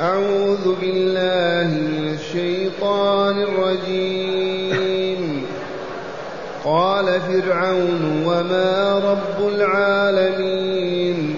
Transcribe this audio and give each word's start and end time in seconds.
أعوذ 0.00 0.74
بالله 0.80 1.74
من 1.74 2.14
الشيطان 2.14 3.42
الرجيم. 3.42 5.46
قال 6.64 7.20
فرعون 7.20 8.22
وما 8.26 8.98
رب 8.98 9.54
العالمين؟ 9.54 11.36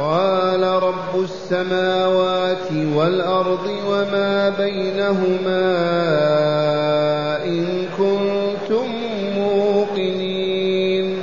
قال 0.00 0.62
رب 0.62 1.22
السماوات 1.22 2.72
والأرض 2.94 3.70
وما 3.90 4.48
بينهما 4.48 5.76
إن 7.44 7.86
كنتم 7.98 8.88
موقنين. 9.36 11.22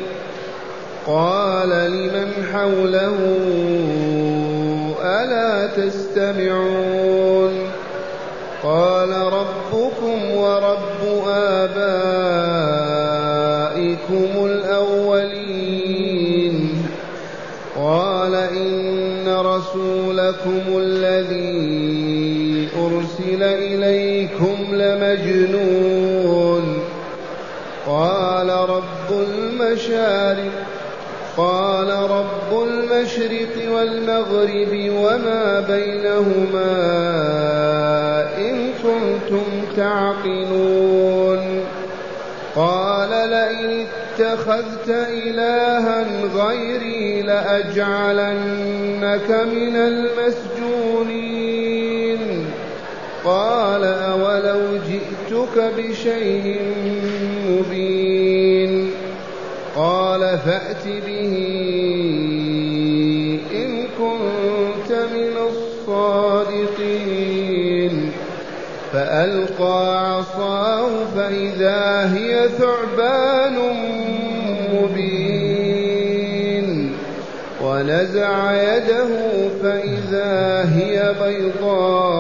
قال 1.08 1.70
لمن 1.70 2.32
حوله 2.54 3.45
تستمعون. 5.78 7.54
قال 8.64 9.10
ربكم 9.10 10.32
ورب 10.32 11.28
آبائكم 11.28 11.76
الأولين. 14.46 15.26
قال 17.78 18.36
إن 18.36 19.28
رسولكم 19.28 20.62
الذي 20.78 22.70
أرسل 22.78 23.44
إليكم 23.44 24.56
لمجنون. 24.72 26.80
قال 27.88 28.50
رب 28.50 29.12
المشارق 29.12 30.52
قال 31.38 31.90
رب 31.90 32.64
المشرق 32.64 33.72
والمغرب 33.72 34.90
وما 34.90 35.60
بينهما 35.60 36.76
إن 38.38 38.70
كنتم 38.84 39.44
تعقلون. 39.78 41.40
قال 42.56 43.10
لئن 43.10 43.86
اتخذت 44.20 44.90
إلها 44.90 46.06
غيري 46.36 47.22
لأجعلنك 47.22 49.32
من 49.32 49.76
المسجونين. 49.76 51.40
قال 53.26 53.84
أولو 53.84 54.62
جئتك 54.88 55.74
بشيء 55.78 56.62
مبين. 57.50 58.45
قال 59.76 60.40
فأت 60.46 60.88
به 60.88 61.34
إن 63.52 63.84
كنت 63.98 64.92
من 64.92 65.34
الصادقين. 65.88 66.86
فألقى 68.94 70.16
عصاه 70.16 70.90
فإذا 71.16 72.14
هي 72.16 72.50
ثعبان 72.50 73.56
مبين. 74.74 75.56
ونزع 77.64 78.54
يده 78.54 79.10
فإذا 79.64 80.70
هي 80.76 80.96
بيضاء 81.24 82.16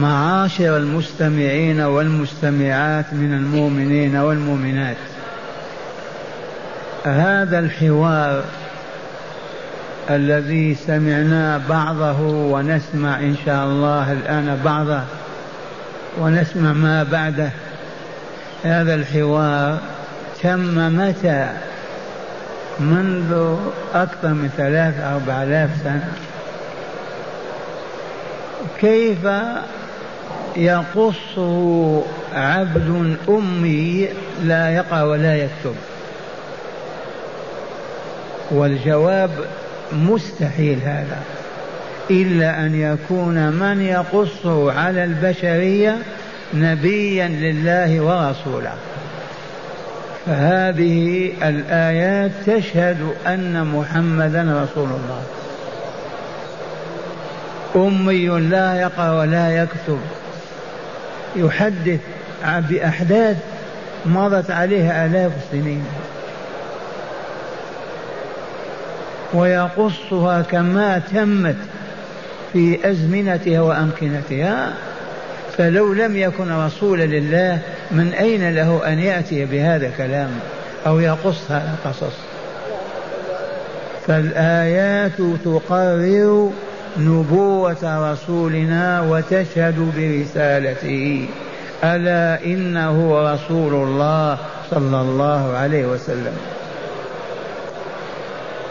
معاشر 0.00 0.76
المستمعين 0.76 1.80
والمستمعات 1.80 3.04
من 3.12 3.34
المؤمنين 3.34 4.16
والمؤمنات. 4.16 4.96
هذا 7.04 7.58
الحوار 7.58 8.44
الذي 10.10 10.74
سمعنا 10.74 11.60
بعضه 11.68 12.20
ونسمع 12.20 13.18
إن 13.18 13.36
شاء 13.46 13.64
الله 13.64 14.12
الآن 14.12 14.60
بعضه 14.64 15.00
ونسمع 16.18 16.72
ما 16.72 17.02
بعده. 17.02 17.50
هذا 18.64 18.94
الحوار 18.94 19.78
تم 20.42 20.96
متى؟ 20.96 21.48
منذ 22.80 23.56
أكثر 23.94 24.28
من 24.28 24.50
ثلاث 24.56 25.00
أربع 25.00 25.42
آلاف 25.42 25.70
سنة. 25.84 26.08
كيف 28.80 29.26
يقصه 30.56 32.02
عبد 32.34 33.16
أمي 33.28 34.08
لا 34.42 34.70
يقرأ 34.70 35.02
ولا 35.02 35.36
يكتب. 35.36 35.74
والجواب 38.50 39.30
مستحيل 39.92 40.78
هذا 40.84 41.18
إلا 42.10 42.60
أن 42.60 42.74
يكون 42.74 43.50
من 43.52 43.82
يقصه 43.82 44.72
على 44.72 45.04
البشرية 45.04 45.98
نبيا 46.54 47.28
لله 47.28 48.00
ورسوله. 48.00 48.74
فهذه 50.26 51.32
الآيات 51.42 52.30
تشهد 52.46 53.12
أن 53.26 53.66
محمدا 53.66 54.42
رسول 54.42 54.88
الله. 54.88 55.22
أمي 57.76 58.28
لا 58.28 58.80
يقرأ 58.80 59.18
ولا 59.18 59.62
يكتب. 59.62 59.98
يحدث 61.38 62.00
بأحداث 62.44 63.36
مضت 64.06 64.50
عليها 64.50 65.06
آلاف 65.06 65.32
السنين. 65.44 65.84
ويقصها 69.34 70.42
كما 70.42 71.02
تمت 71.12 71.56
في 72.52 72.90
أزمنتها 72.90 73.60
وأمكنتها 73.60 74.74
فلو 75.58 75.92
لم 75.92 76.16
يكن 76.16 76.52
رسولا 76.52 77.04
لله 77.04 77.58
من 77.90 78.12
أين 78.12 78.54
له 78.54 78.80
أن 78.86 78.98
يأتي 78.98 79.44
بهذا 79.44 79.86
الكلام 79.86 80.30
أو 80.86 81.00
يقص 81.00 81.50
هذا 81.50 81.74
القصص؟ 81.84 82.16
فالآيات 84.06 85.12
تقرر 85.44 86.50
نبوة 86.98 88.12
رسولنا 88.12 89.00
وتشهد 89.00 89.92
برسالته. 89.96 91.28
ألا 91.84 92.44
إنه 92.44 93.20
رسول 93.32 93.74
الله 93.74 94.38
صلى 94.70 95.00
الله 95.00 95.56
عليه 95.56 95.86
وسلم. 95.86 96.36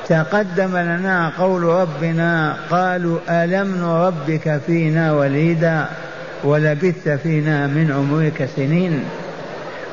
تقدم 0.10 0.78
لنا 0.78 1.32
قول 1.40 1.64
ربنا 1.64 2.56
قالوا 2.70 3.20
ألم 3.30 3.76
نربك 3.76 4.62
فينا 4.66 5.14
وليدا؟ 5.14 5.86
ولبثت 6.44 7.10
فينا 7.10 7.68
من 7.68 7.92
عمرك 7.92 8.50
سنين. 8.56 9.04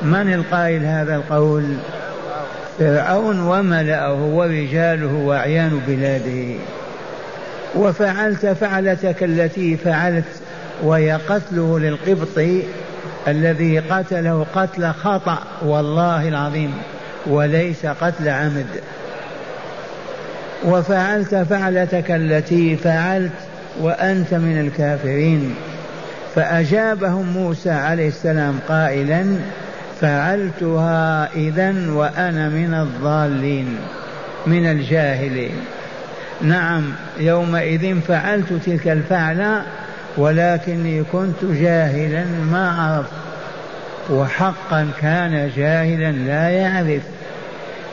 من 0.01 0.33
القائل 0.33 0.85
هذا 0.85 1.15
القول؟ 1.15 1.63
فرعون 2.79 3.39
وملأه 3.39 4.23
ورجاله 4.23 5.13
وأعيان 5.13 5.81
بلاده. 5.87 6.59
وفعلت 7.75 8.45
فعلتك 8.45 9.23
التي 9.23 9.77
فعلت 9.77 10.25
وهي 10.83 11.19
قتله 11.29 11.79
للقبط 11.79 12.63
الذي 13.27 13.79
قتله 13.79 14.45
قتل 14.55 14.91
خطأ 14.91 15.37
والله 15.65 16.27
العظيم 16.27 16.73
وليس 17.27 17.85
قتل 17.85 18.29
عمد. 18.29 18.65
وفعلت 20.65 21.35
فعلتك 21.35 22.11
التي 22.11 22.77
فعلت 22.77 23.31
وأنت 23.81 24.33
من 24.33 24.59
الكافرين. 24.59 25.55
فأجابهم 26.35 27.25
موسى 27.25 27.71
عليه 27.71 28.07
السلام 28.07 28.59
قائلا 28.67 29.25
فعلتها 30.01 31.29
إذا 31.35 31.75
وأنا 31.89 32.49
من 32.49 32.73
الضالين 32.73 33.77
من 34.47 34.65
الجاهلين. 34.65 35.55
نعم 36.41 36.83
يومئذ 37.19 38.01
فعلت 38.01 38.53
تلك 38.65 38.87
الفعلة 38.87 39.61
ولكني 40.17 41.03
كنت 41.03 41.43
جاهلا 41.43 42.25
ما 42.51 42.71
عرفت 42.71 43.11
وحقا 44.09 44.87
كان 45.01 45.51
جاهلا 45.57 46.11
لا 46.11 46.49
يعرف. 46.49 47.01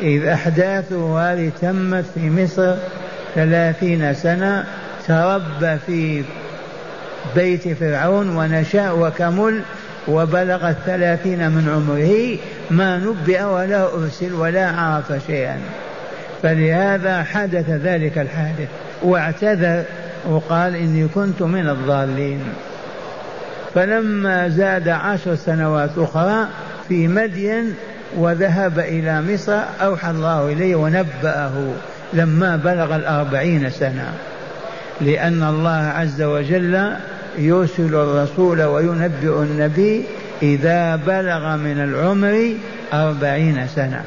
إذ 0.02 0.26
أحداثه 0.26 1.32
هذه 1.32 1.52
تمت 1.60 2.04
في 2.14 2.30
مصر 2.30 2.74
ثلاثين 3.34 4.14
سنة 4.14 4.64
تربى 5.08 5.78
في 5.86 6.24
بيت 7.34 7.68
فرعون 7.68 8.36
ونشأ 8.36 8.90
وكمل 8.90 9.62
وبلغ 10.08 10.68
الثلاثين 10.68 11.50
من 11.50 11.68
عمره 11.68 12.38
ما 12.70 12.98
نبئ 12.98 13.42
ولا 13.42 13.94
أرسل 13.94 14.32
ولا 14.32 14.70
عرف 14.70 15.12
شيئا. 15.26 15.58
فلهذا 16.42 17.22
حدث 17.22 17.70
ذلك 17.70 18.18
الحادث 18.18 18.68
واعتذر 19.02 19.82
وقال 20.28 20.76
إني 20.76 21.08
كنت 21.08 21.42
من 21.42 21.68
الضالين. 21.68 22.40
فلما 23.74 24.48
زاد 24.48 24.88
عشر 24.88 25.34
سنوات 25.34 25.90
أخرى 25.96 26.46
في 26.88 27.08
مدين 27.08 27.74
وذهب 28.16 28.78
إلى 28.78 29.22
مصر 29.22 29.58
أوحى 29.80 30.10
الله 30.10 30.52
إليه 30.52 30.74
ونبأه 30.74 31.72
لما 32.12 32.56
بلغ 32.56 32.96
الأربعين 32.96 33.70
سنة. 33.70 34.12
لأن 35.00 35.42
الله 35.42 35.70
عز 35.70 36.22
وجل 36.22 36.92
يرسل 37.38 37.94
الرسول 37.94 38.62
وينبئ 38.62 39.42
النبي 39.42 40.04
إذا 40.42 40.96
بلغ 40.96 41.56
من 41.56 41.80
العمر 41.80 42.54
أربعين 42.92 43.66
سنة. 43.74 44.02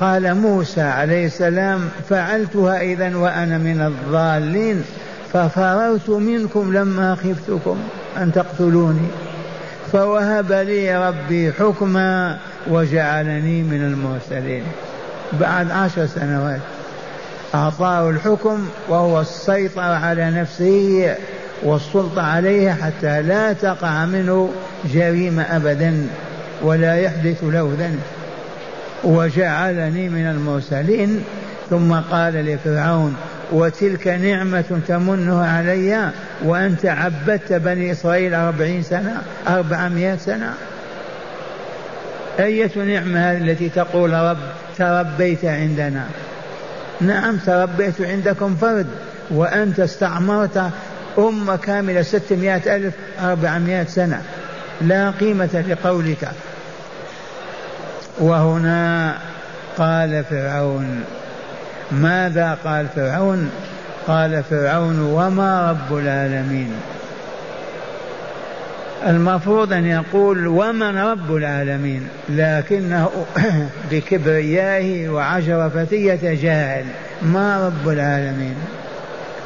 قال 0.00 0.34
موسى 0.34 0.80
عليه 0.80 1.26
السلام 1.26 1.88
فعلتها 2.08 2.80
إذا 2.80 3.16
وأنا 3.16 3.58
من 3.58 3.80
الضالين 3.80 4.84
ففررت 5.32 6.10
منكم 6.10 6.72
لما 6.74 7.14
خفتكم 7.14 7.78
أن 8.16 8.32
تقتلوني. 8.32 9.08
فوهب 9.92 10.52
لي 10.52 11.08
ربي 11.08 11.52
حكما 11.52 12.38
وجعلني 12.70 13.62
من 13.62 13.84
المرسلين. 13.84 14.62
بعد 15.32 15.70
عشر 15.70 16.06
سنوات 16.06 16.60
أعطاه 17.54 18.10
الحكم 18.10 18.68
وهو 18.88 19.20
السيطرة 19.20 19.82
على 19.82 20.30
نفسه 20.30 21.14
والسلطة 21.62 22.22
عليها 22.22 22.74
حتى 22.74 23.22
لا 23.22 23.52
تقع 23.52 24.04
منه 24.04 24.50
جريمة 24.84 25.42
أبدا 25.42 26.06
ولا 26.62 26.94
يحدث 26.94 27.44
له 27.44 27.74
ذنب. 27.78 28.00
وجعلني 29.06 30.08
من 30.08 30.26
المرسلين. 30.26 31.24
ثم 31.70 31.92
قال 31.92 32.34
لفرعون 32.34 33.16
وتلك 33.52 34.08
نعمة 34.08 34.80
تمنها 34.88 35.58
علي 35.58 36.10
وأنت 36.44 36.86
عبدت 36.86 37.52
بني 37.52 37.92
إسرائيل 37.92 38.34
أربعين 38.34 38.82
سنة 38.82 39.22
أربعمائة 39.48 40.16
سنة. 40.16 40.54
أية 42.38 42.70
نعمة 42.76 43.30
هذه 43.30 43.38
التي 43.38 43.68
تقول 43.68 44.12
رب 44.12 44.38
تربيت 44.78 45.44
عندنا؟ 45.44 46.04
نعم 47.00 47.36
تربيت 47.36 48.00
عندكم 48.00 48.56
فرد 48.60 48.86
وأنت 49.30 49.80
استعمرت 49.80 50.70
أمة 51.18 51.56
كاملة 51.56 52.02
ستمائة 52.02 52.76
ألف 52.76 52.94
أربعمائة 53.20 53.84
سنة. 53.84 54.22
لا 54.80 55.10
قيمة 55.10 55.64
لقولك. 55.68 56.28
وهنا 58.18 59.14
قال 59.78 60.24
فرعون 60.24 61.04
ماذا 61.92 62.58
قال 62.64 62.86
فرعون؟ 62.96 63.50
قال 64.06 64.42
فرعون 64.42 65.00
وما 65.00 65.70
رب 65.70 65.98
العالمين. 65.98 66.72
المفروض 69.06 69.72
أن 69.72 69.86
يقول 69.86 70.46
ومن 70.46 70.98
رب 70.98 71.36
العالمين؟ 71.36 72.08
لكنه 72.28 73.10
بكبريائه 73.90 75.08
وعجرفته 75.08 75.96
يتجاهل 75.96 76.84
ما 77.22 77.66
رب 77.66 77.88
العالمين؟ 77.88 78.54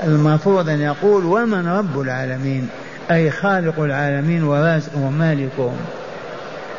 المفروض 0.05 0.69
أن 0.69 0.81
يقول 0.81 1.25
ومن 1.25 1.69
رب 1.69 2.01
العالمين؟ 2.01 2.69
أي 3.11 3.31
خالق 3.31 3.81
العالمين 3.81 4.45
ورازقهم 4.45 5.03
ومالكهم. 5.03 5.77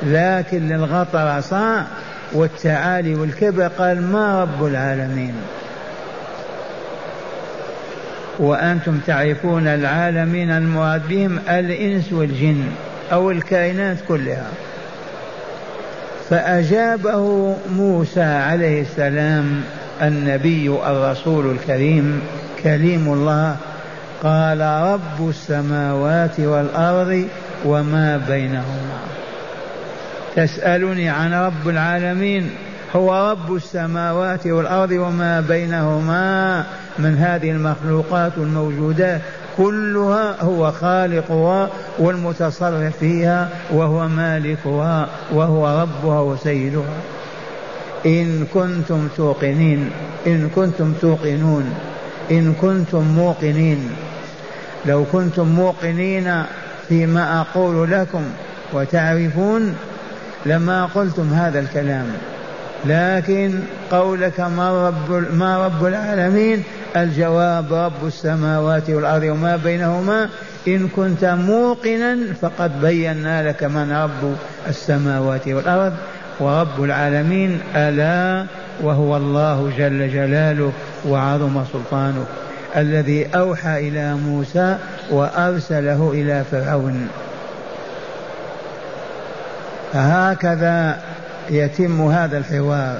لكن 0.04 0.68
للغطرسة 0.68 1.86
والتعالي 2.34 3.16
والكبر 3.16 3.68
قال 3.68 4.02
ما 4.02 4.42
رب 4.42 4.66
العالمين. 4.66 5.34
وأنتم 8.40 9.00
تعرفون 9.08 9.68
العالمين 9.68 10.52
المراد 10.52 11.08
بهم 11.10 11.40
الإنس 11.50 12.14
والجن 12.14 12.64
أو 13.12 13.32
الكائنات 13.32 13.98
كلها. 14.08 14.48
فأجابه 16.30 17.56
موسى 17.76 18.22
عليه 18.22 18.82
السلام 18.82 19.62
النبي 20.02 20.70
الرسول 20.70 21.52
الكريم 21.52 22.22
كليم 22.64 23.14
الله 23.14 23.56
قال 24.24 24.62
رب 24.62 25.30
السماوات 25.30 26.40
والأرض 26.40 27.28
وما 27.66 28.22
بينهما. 28.30 29.00
تسألني 30.36 31.10
عن 31.10 31.34
رب 31.34 31.70
العالمين 31.70 32.50
هو 32.96 33.32
رب 33.32 33.56
السماوات 33.56 34.48
والأرض 34.48 34.92
وما 34.92 35.42
بينهما 35.42 36.66
من 37.00 37.18
هذه 37.18 37.52
المخلوقات 37.52 38.32
الموجودات 38.38 39.22
كلها 39.58 40.44
هو 40.44 40.72
خالقها 40.72 41.70
والمتصرف 42.00 42.98
فيها 42.98 43.50
وهو 43.72 44.08
مالكها 44.08 45.10
وهو 45.32 45.82
ربها 45.82 46.20
وسيدها. 46.20 47.02
إن 48.06 48.46
كنتم 48.54 49.08
توقنين 49.18 49.90
إن 50.28 50.50
كنتم 50.50 50.94
توقنون 51.02 51.74
إن 52.32 52.54
كنتم 52.54 53.04
موقنين. 53.04 53.90
لو 54.86 55.06
كنتم 55.12 55.48
موقنين 55.48 56.44
فيما 56.90 57.42
أقول 57.42 57.92
لكم 57.92 58.24
وتعرفون 58.74 59.76
لما 60.46 60.86
قلتم 60.86 61.34
هذا 61.34 61.60
الكلام 61.60 62.06
لكن 62.86 63.60
قولك 63.92 64.40
ما 64.40 64.88
رب 64.88 65.34
ما 65.34 65.66
رب 65.66 65.86
العالمين 65.86 66.64
الجواب 66.96 67.74
رب 67.74 68.08
السماوات 68.08 68.90
والأرض 68.90 69.24
وما 69.24 69.56
بينهما. 69.56 70.30
إن 70.68 70.88
كنت 70.88 71.26
موقنا 71.26 72.18
فقد 72.42 72.82
بينا 72.82 73.50
لك 73.50 73.64
من 73.64 73.92
رب 73.92 74.36
السماوات 74.68 75.48
والأرض 75.48 75.94
ورب 76.40 76.84
العالمين. 76.84 77.60
ألا 77.76 78.46
وهو 78.82 79.18
الله 79.18 79.74
جل 79.78 80.10
جلاله 80.10 80.72
وعظم 81.08 81.64
سلطانه 81.74 82.26
الذي 82.78 83.28
أوحى 83.36 83.88
إلى 83.88 84.14
موسى 84.14 84.78
وأرسله 85.12 86.12
إلى 86.14 86.44
فرعون. 86.52 87.08
هكذا 89.94 91.00
يتم 91.50 92.02
هذا 92.02 92.38
الحوار. 92.38 93.00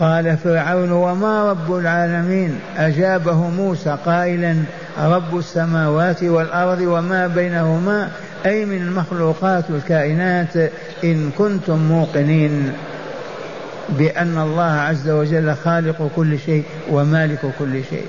قال 0.00 0.36
فرعون 0.36 0.92
وما 0.92 1.50
رب 1.50 1.76
العالمين؟ 1.76 2.60
أجابه 2.76 3.50
موسى 3.50 3.96
قائلا 4.06 4.56
رب 4.98 5.38
السماوات 5.38 6.22
والأرض 6.22 6.80
وما 6.80 7.26
بينهما 7.26 8.08
أي 8.46 8.64
من 8.64 8.76
المخلوقات 8.76 9.64
والكائنات 9.70 10.56
إن 11.04 11.30
كنتم 11.38 11.78
موقنين. 11.78 12.72
بأن 13.88 14.38
الله 14.38 14.72
عز 14.72 15.08
وجل 15.08 15.54
خالق 15.54 16.10
كل 16.16 16.38
شيء 16.38 16.64
ومالك 16.90 17.40
كل 17.58 17.84
شيء. 17.90 18.06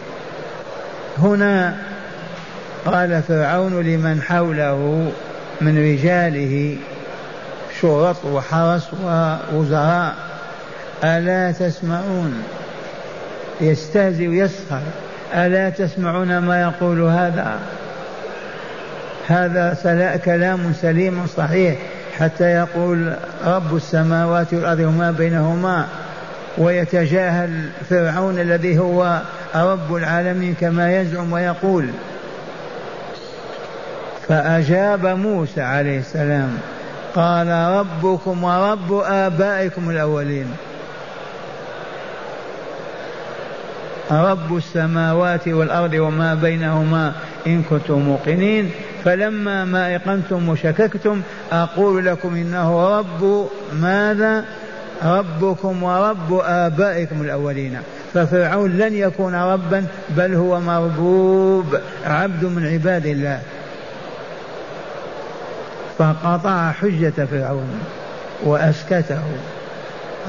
هنا 1.18 1.76
قال 2.86 3.24
فرعون 3.28 3.82
لمن 3.82 4.22
حوله 4.22 5.12
من 5.62 5.78
رجاله 5.78 6.78
شرط 7.82 8.26
وحرس 8.26 8.88
ووزراء 9.04 10.16
ألا 11.04 11.52
تسمعون؟ 11.52 12.44
يستهزئ 13.62 14.28
ويسخر 14.28 14.82
ألا 15.36 15.70
تسمعون 15.70 16.38
ما 16.38 16.62
يقول 16.62 17.02
هذا؟ 17.02 17.60
هذا 19.28 20.20
كلام 20.26 20.74
سليم 20.82 21.28
صحيح 21.38 21.76
حتى 22.20 22.44
يقول 22.44 23.14
رب 23.46 23.76
السماوات 23.76 24.54
والأرض 24.54 24.80
وما 24.80 25.12
بينهما 25.12 25.86
ويتجاهل 26.58 27.70
فرعون 27.90 28.40
الذي 28.40 28.80
هو 28.80 29.22
رب 29.56 29.96
العالمين 29.96 30.56
كما 30.62 31.02
يزعم 31.02 31.34
ويقول. 31.34 31.88
فأجاب 34.28 35.06
موسى 35.06 35.62
عليه 35.62 36.00
السلام. 36.00 36.58
قال 37.16 37.48
ربكم 37.48 38.44
ورب 38.44 39.04
آبائكم 39.06 39.90
الأولين. 39.90 40.48
رب 44.12 44.58
السماوات 44.58 45.48
والأرض 45.48 45.94
وما 45.94 46.34
بينهما 46.34 47.14
إن 47.48 47.64
كنتم 47.64 48.00
موقنين. 48.00 48.72
فلما 49.06 49.66
ما 49.66 49.88
أيقنتم 49.88 50.50
وشككتم 50.50 51.22
أقول 51.52 52.06
لكم 52.06 52.36
إنه 52.36 52.98
رب 53.00 53.50
ماذا؟ 53.74 54.46
ربكم 55.04 55.84
ورب 55.84 56.42
آبائكم 56.46 57.22
الأولين. 57.22 57.78
ففرعون 58.14 58.78
لن 58.78 58.96
يكون 58.96 59.36
ربا 59.36 59.86
بل 60.10 60.34
هو 60.34 60.60
مربوب 60.60 61.78
عبد 62.06 62.46
من 62.46 62.66
عباد 62.66 63.06
الله. 63.06 63.40
فقطع 66.00 66.72
حجة 66.72 67.14
فرعون 67.32 67.80
وأسكته. 68.44 69.22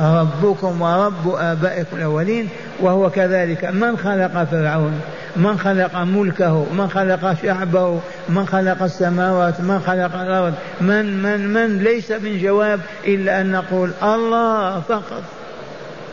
ربكم 0.01 0.83
ورب 0.83 1.35
آبائكم 1.39 1.97
الأولين 1.97 2.49
وهو 2.81 3.11
كذلك. 3.11 3.65
من 3.65 3.97
خلق 3.97 4.45
فرعون؟ 4.45 5.01
من 5.37 5.59
خلق 5.59 5.97
ملكه؟ 5.97 6.67
من 6.73 6.89
خلق 6.89 7.43
شعبه؟ 7.43 8.01
من 8.29 8.47
خلق 8.47 8.83
السماوات؟ 8.83 9.61
من 9.61 9.81
خلق 9.87 10.21
الأرض؟ 10.21 10.55
من 10.81 11.23
من 11.23 11.53
من؟ 11.53 11.79
ليس 11.79 12.11
من 12.11 12.39
جواب 12.43 12.81
إلا 13.05 13.41
أن 13.41 13.53
نقول 13.53 13.91
الله 14.03 14.81
فقط. 14.81 15.23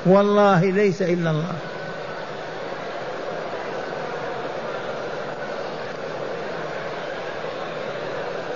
والله 0.06 0.66
ليس 0.66 1.02
إلا 1.02 1.32
الله. 1.32 1.56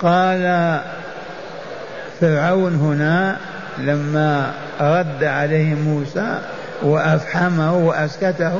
قال 0.02 0.80
فرعون 2.20 2.74
هنا 2.74 3.36
لما 3.78 4.52
رد 4.80 5.24
عليه 5.24 5.74
موسى 5.74 6.38
وأفحمه 6.82 7.76
وأسكته 7.76 8.54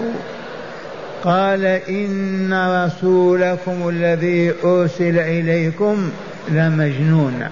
قال 1.24 1.64
إن 1.64 2.54
رسولكم 2.84 3.88
الذي 3.88 4.52
أرسل 4.64 5.18
إليكم 5.18 6.10
لمجنون. 6.48 7.48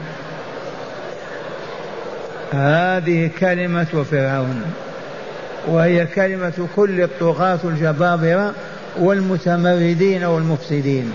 هذه 2.52 3.30
كلمة 3.40 4.04
فرعون 4.11 4.62
وهي 5.68 6.06
كلمة 6.06 6.66
كل 6.76 7.02
الطغاة 7.02 7.59
الجبابرة 7.64 8.52
والمتمردين 8.99 10.25
والمفسدين. 10.25 11.12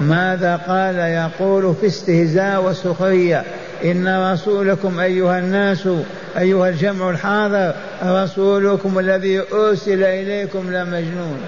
ماذا 0.00 0.56
قال 0.56 0.98
يقول 0.98 1.74
في 1.80 1.86
استهزاء 1.86 2.64
وسخرية؟ 2.64 3.44
إن 3.84 4.32
رسولكم 4.32 5.00
أيها 5.00 5.38
الناس 5.38 5.88
أيها 6.38 6.68
الجمع 6.68 7.10
الحاضر 7.10 7.74
رسولكم 8.04 8.98
الذي 8.98 9.42
أرسل 9.52 10.02
إليكم 10.02 10.70
لمجنون. 10.70 11.38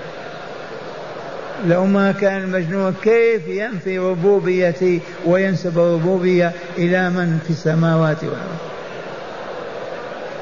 لو 1.66 1.86
ما 1.86 2.12
كان 2.12 2.40
المجنون 2.40 2.94
كيف 3.02 3.48
ينفي 3.48 3.98
ربوبيتي 3.98 5.00
وينسب 5.26 5.78
الربوبية 5.78 6.52
إلى 6.78 7.10
من 7.10 7.38
في 7.44 7.50
السماوات 7.50 8.24
والأرض؟ 8.24 8.58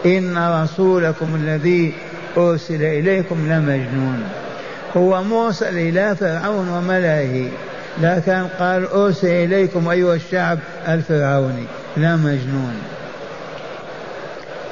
إن 0.07 0.63
رسولكم 0.63 1.27
الذي 1.35 1.95
أرسل 2.37 2.83
إليكم 2.83 3.37
لمجنون. 3.53 4.25
هو 4.97 5.23
مرسل 5.23 5.79
إلى 5.79 6.17
فرعون 6.17 6.69
وملئه 6.69 7.49
لكن 8.03 8.47
قال 8.59 8.87
أرسل 8.87 9.29
إليكم 9.29 9.89
أيها 9.89 10.15
الشعب 10.15 10.59
الفرعوني 10.89 11.65
لا 11.97 12.17
مجنون. 12.17 12.75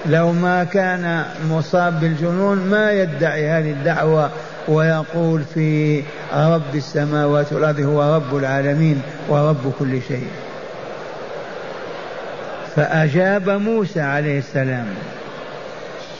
لو 0.06 0.32
ما 0.32 0.64
كان 0.64 1.24
مصاب 1.50 2.00
بالجنون 2.00 2.58
ما 2.58 2.92
يدعي 2.92 3.48
هذه 3.48 3.70
الدعوة 3.70 4.30
ويقول 4.68 5.42
في 5.54 6.02
رب 6.34 6.74
السماوات 6.74 7.52
والأرض 7.52 7.80
هو 7.80 8.16
رب 8.16 8.36
العالمين 8.36 9.02
ورب 9.28 9.72
كل 9.78 10.02
شيء. 10.08 10.28
فأجاب 12.76 13.50
موسى 13.50 14.00
عليه 14.00 14.38
السلام. 14.38 14.86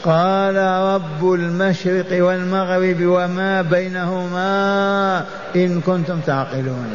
قال 0.04 0.56
رب 0.94 1.32
المشرق 1.32 2.24
والمغرب 2.24 2.96
وما 3.00 3.62
بينهما 3.62 5.24
إن 5.56 5.80
كنتم 5.80 6.20
تعقلون. 6.20 6.92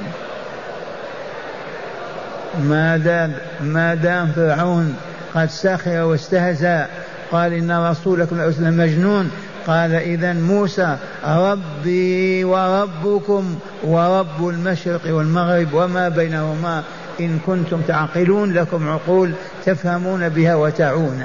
ما 2.64 2.98
دام 2.98 3.34
ما 3.62 3.96
دام 3.96 4.32
فرعون 4.36 4.96
قد 5.36 5.50
سخر 5.50 6.04
واستهزأ 6.04 6.88
قال 7.32 7.54
إن 7.54 7.72
رسولكم 7.72 8.38
لأرسل 8.38 8.74
مجنون. 8.74 9.32
قال 9.68 9.94
إذا 9.94 10.34
موسى 10.34 10.98
ربي 11.28 12.44
وربكم 12.44 13.56
ورب 13.84 14.48
المشرق 14.48 15.02
والمغرب 15.16 15.74
وما 15.74 16.10
بينهما 16.10 16.84
إن 17.20 17.40
كنتم 17.46 17.82
تعقلون. 17.82 18.54
لكم 18.54 18.90
عقول 18.90 19.32
تفهمون 19.66 20.30
بها 20.30 20.56
وتعون. 20.56 21.24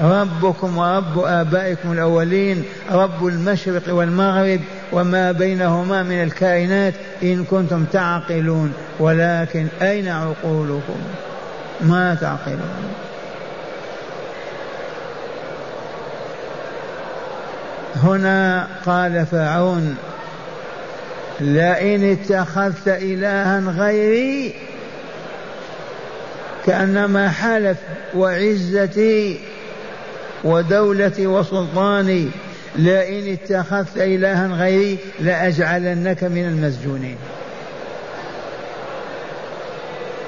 ربكم 0.00 0.78
ورب 0.78 1.18
آبائكم 1.18 1.92
الأولين 1.92 2.64
رب 2.90 3.26
المشرق 3.26 3.94
والمغرب 3.94 4.60
وما 4.92 5.32
بينهما 5.32 6.02
من 6.02 6.22
الكائنات 6.22 6.94
إن 7.22 7.44
كنتم 7.44 7.84
تعقلون. 7.84 8.72
ولكن 8.98 9.66
أين 9.82 10.08
عقولكم؟ 10.08 10.98
ما 11.80 12.14
تعقلون. 12.14 12.92
هنا 17.96 18.66
قال 18.86 19.26
فرعون 19.26 19.96
لئن 21.40 22.12
اتخذت 22.12 22.88
إلها 22.88 23.60
غيري 23.60 24.54
كأنما 26.66 27.28
حلف 27.30 27.76
وعزتي 28.14 29.40
ودولتي 30.44 31.26
وسلطاني 31.26 32.28
لئن 32.76 33.32
اتخذت 33.32 33.96
إلها 33.96 34.46
غيري 34.46 34.98
لأجعلنك 35.20 36.24
من 36.24 36.44
المسجونين. 36.44 37.16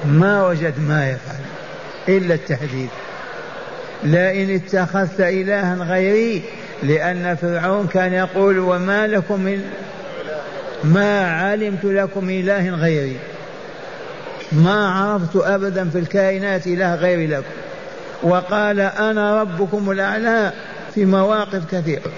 ما 0.05 0.47
وجد 0.47 0.73
ما 0.79 1.09
يفعل 1.09 1.45
إلا 2.09 2.33
التهديد. 2.33 2.89
لئن 4.03 4.55
اتخذت 4.55 5.19
إلها 5.19 5.75
غيري 5.75 6.41
لأن 6.83 7.35
فرعون 7.35 7.87
كان 7.87 8.13
يقول 8.13 8.59
وما 8.59 9.07
لكم 9.07 9.39
من 9.39 9.69
ما 10.83 11.31
علمت 11.31 11.83
لكم 11.85 12.29
إله 12.29 12.69
غيري. 12.69 13.17
ما 14.51 14.89
عرفت 14.89 15.35
أبدا 15.35 15.89
في 15.89 15.99
الكائنات 15.99 16.67
إله 16.67 16.95
غيري 16.95 17.27
لكم. 17.27 17.64
وقال 18.23 18.79
أنا 18.79 19.41
ربكم 19.41 19.91
الأعلى 19.91 20.51
في 20.95 21.05
مواقف 21.05 21.71
كثيرة 21.71 22.11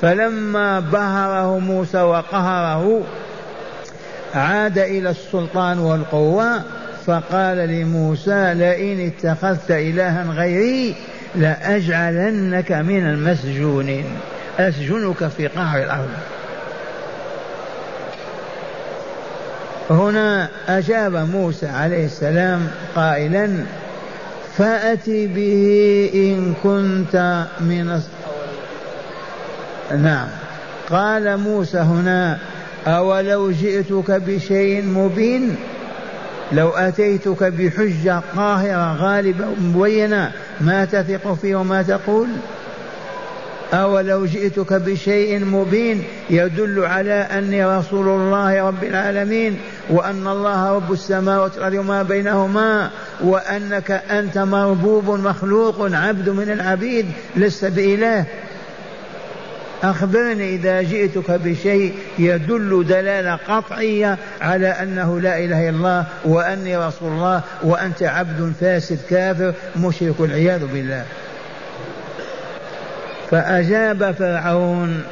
فلما 0.00 0.80
بهره 0.80 1.58
موسى 1.58 2.00
وقهره 2.00 3.02
عاد 4.34 4.78
إلى 4.78 5.10
السلطان 5.10 5.78
والقوة 5.78 6.62
فقال 7.06 7.56
لموسى 7.56 8.54
لئن 8.54 9.06
اتخذت 9.06 9.70
إلها 9.70 10.24
غيري 10.24 10.94
لأجعلنك 11.34 12.72
من 12.72 13.06
المسجونين. 13.06 14.04
أسجنك 14.58 15.28
في 15.28 15.46
قعر 15.46 15.82
الأرض. 15.82 16.08
هنا 19.90 20.48
أجاب 20.68 21.16
موسى 21.16 21.66
عليه 21.66 22.06
السلام 22.06 22.70
قائلا 22.96 23.50
فأتي 24.60 25.26
به 25.26 26.10
إن 26.14 26.54
كنت 26.62 27.46
من 27.60 28.00
نعم. 30.02 30.28
قال 30.90 31.36
موسى 31.36 31.78
هنا 31.78 32.38
أولو 32.86 33.50
جئتك 33.50 34.10
بشيء 34.10 34.84
مبين؟ 34.84 35.56
لو 36.52 36.68
أتيتك 36.68 37.42
بحجة 37.42 38.20
قاهرة 38.36 38.96
غالبة 38.96 39.46
مبينة 39.60 40.32
ما 40.60 40.84
تثق 40.84 41.34
فيه 41.34 41.56
وما 41.56 41.82
تقول؟ 41.82 42.28
أولو 43.72 44.26
جئتك 44.26 44.72
بشيء 44.72 45.44
مبين 45.44 46.02
يدل 46.30 46.84
على 46.84 47.12
أني 47.12 47.64
رسول 47.64 48.08
الله 48.08 48.68
رب 48.68 48.84
العالمين 48.84 49.58
وأن 49.90 50.26
الله 50.26 50.74
رب 50.74 50.92
السماوات 50.92 51.54
والأرض 51.54 51.74
وما 51.74 52.02
بينهما 52.02 52.90
وأنك 53.20 53.90
أنت 53.90 54.38
مربوب 54.38 55.10
مخلوق 55.10 55.76
عبد 55.92 56.28
من 56.28 56.50
العبيد 56.50 57.06
لست 57.36 57.64
بإله. 57.64 58.24
أخبرني 59.82 60.54
إذا 60.54 60.82
جئتك 60.82 61.30
بشيء 61.30 61.94
يدل 62.18 62.84
دلالة 62.88 63.38
قطعية 63.48 64.18
على 64.40 64.68
أنه 64.68 65.20
لا 65.20 65.38
إله 65.38 65.68
إلا 65.68 65.76
الله 65.76 66.06
وأني 66.24 66.76
رسول 66.76 67.12
الله 67.12 67.42
وأنت 67.62 68.02
عبد 68.02 68.52
فاسد 68.60 68.98
كافر 69.10 69.54
مشرك 69.76 70.14
والعياذ 70.20 70.66
بالله. 70.66 71.04
فأجاب 73.30 74.14
فرعون 74.18 75.02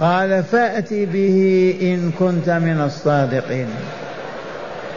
قال 0.00 0.44
فأت 0.44 0.92
به 0.92 1.74
إن 1.82 2.12
كنت 2.18 2.50
من 2.50 2.80
الصادقين. 2.80 3.68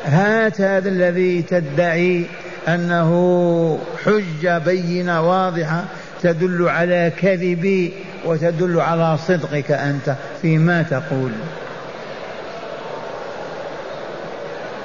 هات 0.05 0.61
هذا 0.61 0.89
الذي 0.89 1.41
تدعي 1.41 2.25
أنه 2.67 3.79
حجة 4.05 4.57
بينة 4.57 5.29
واضحة 5.29 5.83
تدل 6.23 6.69
على 6.69 7.11
كذبي 7.21 7.93
وتدل 8.25 8.79
على 8.79 9.17
صدقك 9.27 9.71
أنت 9.71 10.15
فيما 10.41 10.83
تقول. 10.83 11.31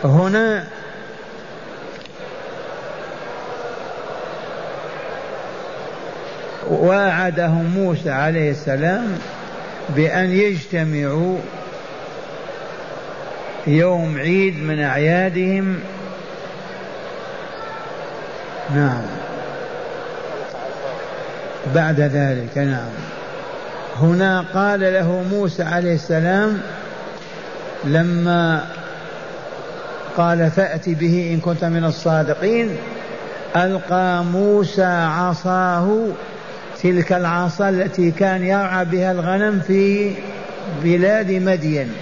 هنا 0.04 0.64
واعدهم 6.70 7.64
موسى 7.64 8.10
عليه 8.10 8.50
السلام 8.50 9.18
بأن 9.88 10.30
يجتمعوا 10.30 11.38
يوم 13.66 14.18
عيد 14.18 14.62
من 14.62 14.80
أعيادهم. 14.80 15.80
نعم. 18.74 19.02
بعد 21.74 22.00
ذلك 22.00 22.58
نعم. 22.58 22.88
هنا 24.00 24.44
قال 24.54 24.80
له 24.80 25.24
موسى 25.30 25.62
عليه 25.62 25.94
السلام 25.94 26.60
لما 27.84 28.64
قال 30.16 30.50
فأت 30.50 30.88
به 30.88 31.30
إن 31.34 31.40
كنت 31.40 31.64
من 31.64 31.84
الصادقين 31.84 32.76
ألقى 33.56 34.24
موسى 34.24 34.84
عصاه 34.84 36.06
تلك 36.86 37.12
العصا 37.12 37.68
التي 37.68 38.10
كان 38.10 38.42
يرعى 38.42 38.84
بها 38.84 39.12
الغنم 39.12 39.60
في 39.66 40.14
بلاد 40.82 41.30
مدين. 41.30 41.92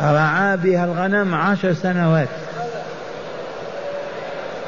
رعى 0.00 0.56
بها 0.56 0.84
الغنم 0.84 1.34
عشر 1.34 1.74
سنوات. 1.74 2.28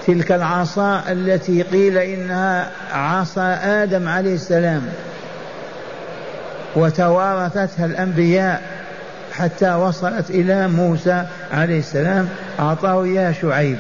تلك 0.07 0.33
العصا 0.33 1.03
التي 1.09 1.63
قيل 1.63 1.99
إنها 1.99 2.71
عصا 2.93 3.59
آدم 3.63 4.09
عليه 4.09 4.35
السلام. 4.35 4.83
وتوارثتها 6.77 7.87
الأنبياء 7.87 8.63
حتى 9.33 9.75
وصلت 9.75 10.31
إلى 10.31 10.69
موسى 10.69 11.25
عليه 11.53 11.79
السلام 11.79 12.29
أعطاه 12.61 13.07
يا 13.07 13.33
شعيب. 13.33 13.79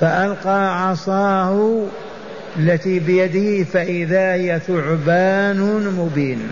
فألقى 0.00 0.88
عصاه 0.88 1.82
التي 2.56 2.98
بيده 2.98 3.64
فإذا 3.64 4.32
هي 4.32 4.60
ثعبان 4.66 5.60
مبين. 5.98 6.50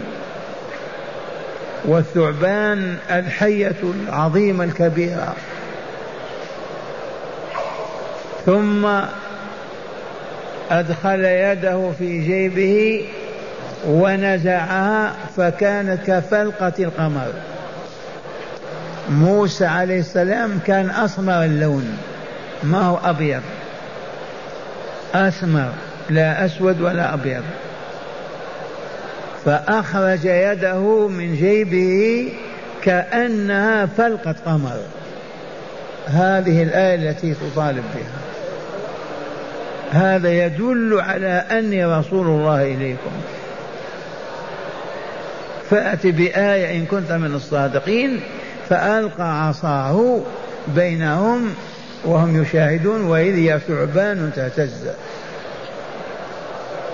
والثعبان 1.85 2.97
الحية 3.11 3.77
العظيمة 3.83 4.65
الكبيرة. 4.65 5.35
ثم 8.47 8.87
أدخل 10.71 11.25
يده 11.25 11.91
في 11.99 12.19
جيبه 12.21 13.05
ونزعها 13.87 15.13
فكانت 15.37 15.99
كفلقة 16.07 16.73
القمر. 16.79 17.33
موسى 19.11 19.67
عليه 19.67 20.01
السلام 20.01 20.59
كان 20.67 20.91
أسمر 20.91 21.45
اللون 21.45 21.99
ما 22.63 22.81
هو 22.83 22.99
أبيض 23.05 23.43
أسمر. 25.15 25.73
لا 26.11 26.45
أسود 26.45 26.81
ولا 26.81 27.15
أبيض. 27.15 27.43
فأخرج 29.45 30.25
يده 30.25 31.09
من 31.09 31.37
جيبه 31.37 32.29
كأنها 32.83 33.87
فلقة 33.87 34.35
قمر. 34.47 34.77
هذه 36.07 36.63
الآية 36.63 36.95
التي 36.95 37.35
تطالب 37.35 37.85
بها. 37.95 38.23
هذا 39.91 40.47
يدل 40.47 41.01
على 41.01 41.45
أني 41.51 41.85
رسول 41.85 42.27
الله 42.27 42.63
إليكم. 42.63 43.11
فأت 45.71 46.07
بآية 46.07 46.77
إن 46.77 46.87
كنت 46.87 47.13
من 47.13 47.35
الصادقين 47.35 48.21
فألقى 48.69 49.49
عصاه 49.49 50.21
بينهم 50.69 51.55
وهم 52.05 52.43
يشاهدون 52.43 53.05
وإذ 53.05 53.35
هي 53.35 53.59
ثعبان 53.69 54.31
تهتز. 54.37 54.89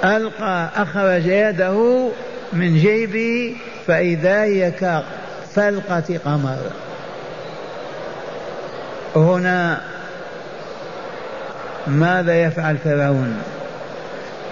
ألقى 0.04 0.70
أخرج 0.76 1.26
يده 1.26 2.08
من 2.52 2.76
جيبه 2.76 3.56
فإذا 3.86 4.42
هي 4.42 4.70
كفلقة 4.70 6.18
قمر. 6.24 6.58
هنا 9.16 9.80
ماذا 11.86 12.42
يفعل 12.42 12.78
فرعون؟ 12.78 13.42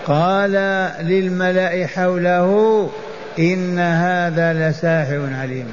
قال 0.07 0.53
للملأ 1.01 1.87
حوله 1.87 2.91
إن 3.39 3.79
هذا 3.79 4.53
لساحر 4.53 5.29
عليم. 5.41 5.67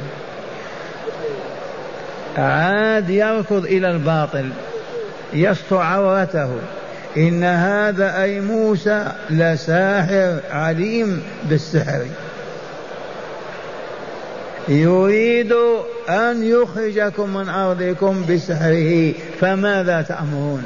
عاد 2.37 3.09
يركض 3.09 3.65
إلى 3.65 3.91
الباطل 3.91 4.49
يسطع 5.33 5.83
عورته. 5.83 6.49
إن 7.17 7.43
هذا 7.43 8.23
أي 8.23 8.39
موسى 8.39 9.11
لساحر 9.29 10.39
عليم 10.51 11.23
بالسحر. 11.49 12.05
يريد 14.67 15.53
أن 16.09 16.43
يخرجكم 16.43 17.33
من 17.33 17.49
أرضكم 17.49 18.25
بسحره 18.29 19.13
فماذا 19.41 20.01
تأمرون؟ 20.01 20.63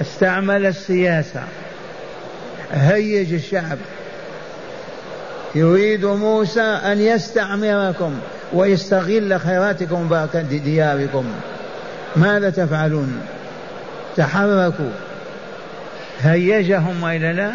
استعمل 0.00 0.66
السياسة 0.66 1.42
هيج 2.72 3.34
الشعب. 3.34 3.78
يريد 5.54 6.04
موسى 6.04 6.60
أن 6.60 7.00
يستعمركم 7.00 8.14
ويستغل 8.52 9.40
خيراتكم 9.40 10.06
وبركات 10.06 10.44
دياركم. 10.44 11.24
ماذا 12.16 12.50
تفعلون؟ 12.50 13.20
تحركوا. 14.16 14.90
هيجهم 16.20 17.02
وإلا 17.02 17.32
لا 17.32 17.52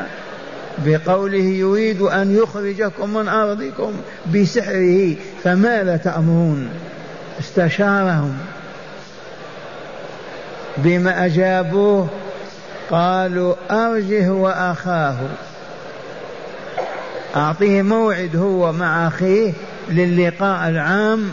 بقوله 0.86 1.44
يريد 1.44 2.02
أن 2.02 2.36
يخرجكم 2.36 3.14
من 3.14 3.28
أرضكم 3.28 3.94
بسحره 4.36 5.16
فماذا 5.44 5.98
تأمرون؟ 5.98 6.70
استشارهم. 7.40 8.38
بما 10.78 11.26
أجابوه 11.26 12.08
قالوا 12.92 13.56
أرجه 13.72 14.30
وأخاه. 14.30 15.18
أعطيه 17.36 17.82
موعد 17.82 18.36
هو 18.36 18.72
مع 18.72 19.08
أخيه 19.08 19.54
للقاء 19.90 20.70
العام 20.70 21.32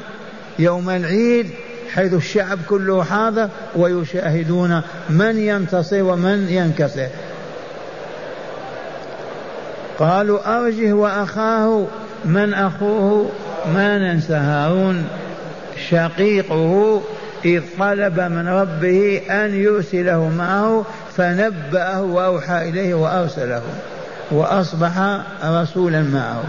يوم 0.58 0.90
العيد. 0.90 1.50
حيث 1.94 2.14
الشعب 2.14 2.58
كله 2.68 3.04
حاضر 3.04 3.48
ويشاهدون 3.76 4.80
من 5.10 5.38
ينتصر 5.38 6.02
ومن 6.02 6.48
ينكسر. 6.48 7.08
قالوا 9.98 10.58
أرجه 10.58 10.92
وأخاه 10.92 11.86
من 12.24 12.54
أخوه 12.54 13.30
ما 13.74 13.98
ننسى 13.98 14.34
هارون 14.34 15.04
شقيقه 15.90 17.02
إذ 17.44 17.62
طلب 17.78 18.20
من 18.20 18.48
ربه 18.48 19.22
أن 19.30 19.54
يرسله 19.54 20.28
معه 20.28 20.84
فنبأه 21.16 22.02
وأوحى 22.02 22.68
إليه 22.68 22.94
وأرسله 22.94 23.62
وأصبح 24.30 25.20
رسولا 25.44 26.02
معه. 26.02 26.44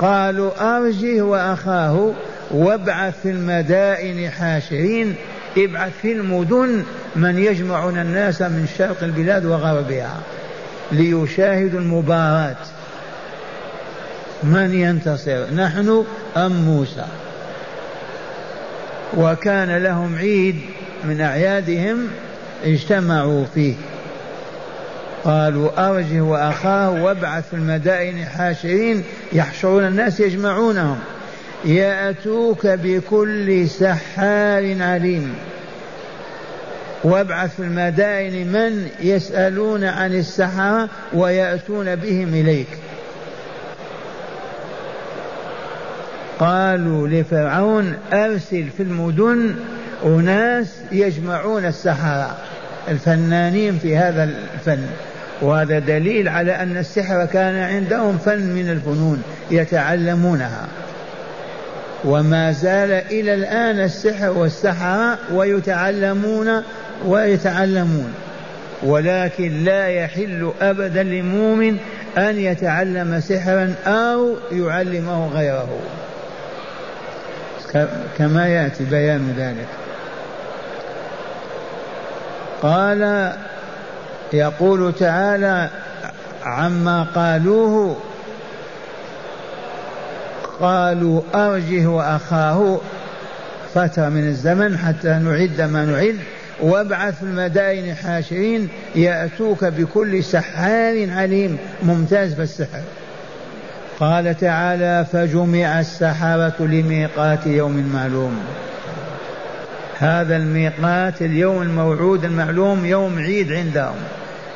قالوا 0.00 0.76
أرجه 0.76 1.22
وأخاه 1.22 2.12
وابعث 2.50 3.14
في 3.22 3.30
المدائن 3.30 4.30
حاشرين 4.30 5.14
ابعث 5.56 5.92
في 6.02 6.12
المدن 6.12 6.84
من 7.16 7.38
يجمعون 7.38 7.98
الناس 7.98 8.42
من 8.42 8.68
شرق 8.78 9.02
البلاد 9.02 9.46
وغربها 9.46 10.20
ليشاهدوا 10.92 11.80
المباراة. 11.80 12.56
من 14.42 14.74
ينتصر؟ 14.74 15.54
نحن 15.54 16.04
أم 16.36 16.52
موسى؟ 16.52 17.04
وكان 19.16 19.76
لهم 19.76 20.16
عيد 20.16 20.60
من 21.04 21.20
أعيادهم 21.20 22.08
اجتمعوا 22.64 23.44
فيه. 23.54 23.74
قالوا 25.24 25.90
أرجه 25.90 26.20
وأخاه 26.20 26.90
وابعث 26.90 27.48
في 27.48 27.56
المدائن 27.56 28.24
حاشرين 28.24 29.04
يحشرون 29.32 29.86
الناس 29.86 30.20
يجمعونهم. 30.20 30.98
يأتوك 31.64 32.66
بكل 32.66 33.68
سحار 33.68 34.82
عليم. 34.82 35.34
وابعث 37.04 37.56
في 37.56 37.62
المدائن 37.62 38.52
من 38.52 38.88
يسألون 39.00 39.84
عن 39.84 40.14
السحرة 40.14 40.88
ويأتون 41.12 41.96
بهم 41.96 42.34
إليك. 42.34 42.68
قالوا 46.38 47.08
لفرعون 47.08 47.94
أرسل 48.12 48.64
في 48.76 48.82
المدن 48.82 49.54
أناس 50.04 50.66
يجمعون 50.92 51.64
السحرة. 51.64 52.36
الفنانين 52.88 53.78
في 53.78 53.96
هذا 53.96 54.24
الفن. 54.24 54.86
وهذا 55.42 55.78
دليل 55.78 56.28
على 56.28 56.52
أن 56.52 56.76
السحر 56.76 57.24
كان 57.24 57.56
عندهم 57.56 58.18
فن 58.18 58.40
من 58.40 58.70
الفنون 58.70 59.22
يتعلمونها. 59.50 60.68
وما 62.04 62.52
زال 62.52 62.90
إلى 62.92 63.34
الآن 63.34 63.80
السحر 63.80 64.30
والسحرة 64.30 65.18
ويتعلمون 65.32 66.62
ويتعلمون. 67.06 68.14
ولكن 68.82 69.64
لا 69.64 69.88
يحل 69.88 70.52
أبدا 70.60 71.02
لمؤمن 71.02 71.76
أن 72.18 72.38
يتعلم 72.38 73.20
سحرا 73.20 73.74
أو 73.86 74.36
يعلمه 74.52 75.28
غيره. 75.28 75.78
كما 78.18 78.48
يأتي 78.48 78.84
بيان 78.84 79.34
ذلك. 79.38 79.68
قال 82.62 83.32
يقول 84.32 84.92
تعالى 84.98 85.68
عما 86.44 87.06
قالوه 87.14 87.96
قالوا 90.60 91.20
أرجه 91.34 91.86
وأخاه 91.86 92.80
فترة 93.74 94.08
من 94.08 94.28
الزمن 94.28 94.78
حتى 94.78 95.08
نعد 95.08 95.60
ما 95.60 95.84
نعد 95.84 96.16
وابعث 96.60 97.18
في 97.18 97.22
المدائن 97.22 97.94
حاشرين 97.94 98.68
يأتوك 98.94 99.64
بكل 99.64 100.24
سحار 100.24 101.10
عليم 101.10 101.58
ممتاز 101.82 102.34
في 102.34 102.42
السحر 102.42 102.82
قال 104.00 104.36
تعالى 104.36 105.06
فجمع 105.12 105.80
السحرة 105.80 106.54
لميقات 106.60 107.46
يوم 107.46 107.90
معلوم. 107.94 108.38
هذا 109.98 110.36
الميقات 110.36 111.22
اليوم 111.22 111.62
الموعود 111.62 112.24
المعلوم 112.24 112.86
يوم 112.86 113.18
عيد 113.18 113.52
عندهم. 113.52 113.96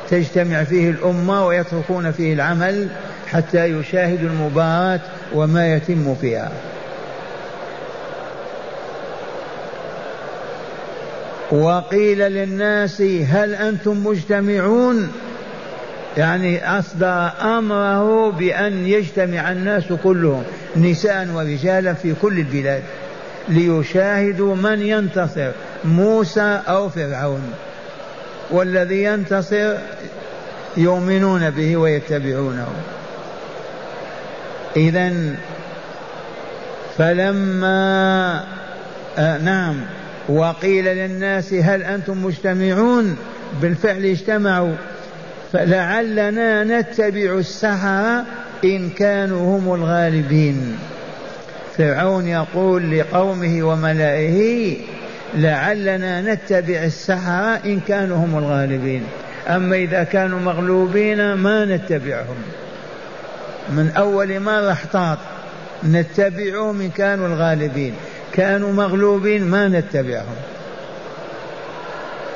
تجتمع 0.09 0.63
فيه 0.63 0.89
الأمة 0.89 1.45
ويتركون 1.45 2.11
فيه 2.11 2.33
العمل 2.33 2.87
حتى 3.35 3.65
يشاهدوا 3.65 4.29
المباراة 4.29 4.99
وما 5.33 5.73
يتم 5.73 6.15
فيها. 6.15 6.51
وقيل 11.51 12.19
للناس 12.19 13.01
هل 13.01 13.55
أنتم 13.55 14.07
مجتمعون؟ 14.07 15.11
يعني 16.17 16.79
أصدر 16.79 17.31
أمره 17.41 18.31
بأن 18.31 18.87
يجتمع 18.87 19.51
الناس 19.51 19.83
كلهم 20.03 20.43
نساء 20.77 21.27
ورجالا 21.33 21.93
في 21.93 22.13
كل 22.21 22.39
البلاد 22.39 22.83
ليشاهدوا 23.49 24.55
من 24.55 24.81
ينتصر 24.81 25.51
موسى 25.85 26.61
أو 26.67 26.89
فرعون. 26.89 27.53
والذي 28.51 29.03
ينتصر 29.03 29.73
يؤمنون 30.77 31.49
به 31.49 31.77
ويتبعونه. 31.77 32.67
إذا 34.77 35.13
فلما 36.97 38.43
آه 39.17 39.37
نعم 39.37 39.75
وقيل 40.29 40.85
للناس 40.85 41.53
هل 41.53 41.83
أنتم 41.83 42.25
مجتمعون؟ 42.25 43.17
بالفعل 43.61 44.05
اجتمعوا. 44.05 44.75
فلعلنا 45.53 46.63
نتبع 46.63 47.37
السحرة 47.37 48.25
إن 48.63 48.89
كانوا 48.89 49.57
هم 49.57 49.73
الغالبين. 49.73 50.77
فرعون 51.77 52.27
يقول 52.27 52.99
لقومه 52.99 53.63
وملائه 53.63 54.77
لعلنا 55.35 56.33
نتبع 56.33 56.83
السحرة 56.83 57.59
إن 57.65 57.79
كانوا 57.79 58.17
هم 58.17 58.37
الغالبين. 58.37 59.03
أما 59.47 59.75
إذا 59.75 60.03
كانوا 60.03 60.39
مغلوبين 60.39 61.33
ما 61.33 61.65
نتبعهم. 61.65 62.37
من 63.69 63.91
أول 63.97 64.39
مرة 64.39 64.71
احتاط 64.71 65.17
نتبعهم 65.83 66.81
إن 66.81 66.89
كانوا 66.89 67.27
الغالبين. 67.27 67.93
كانوا 68.33 68.73
مغلوبين 68.73 69.43
ما 69.43 69.67
نتبعهم. 69.67 70.35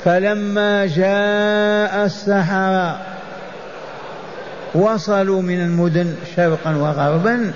فلما 0.06 0.86
جاء 0.86 2.06
السحرة 2.06 3.00
وصلوا 4.76 5.42
من 5.42 5.60
المدن 5.60 6.14
شرقا 6.36 6.76
وغربا 6.76 7.52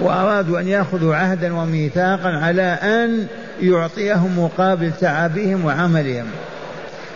وأرادوا 0.00 0.60
أن 0.60 0.68
يأخذوا 0.68 1.16
عهدا 1.16 1.54
وميثاقا 1.54 2.28
على 2.28 2.62
أن 2.82 3.26
يعطيهم 3.60 4.38
مقابل 4.38 4.92
تعبهم 5.00 5.64
وعملهم. 5.64 6.26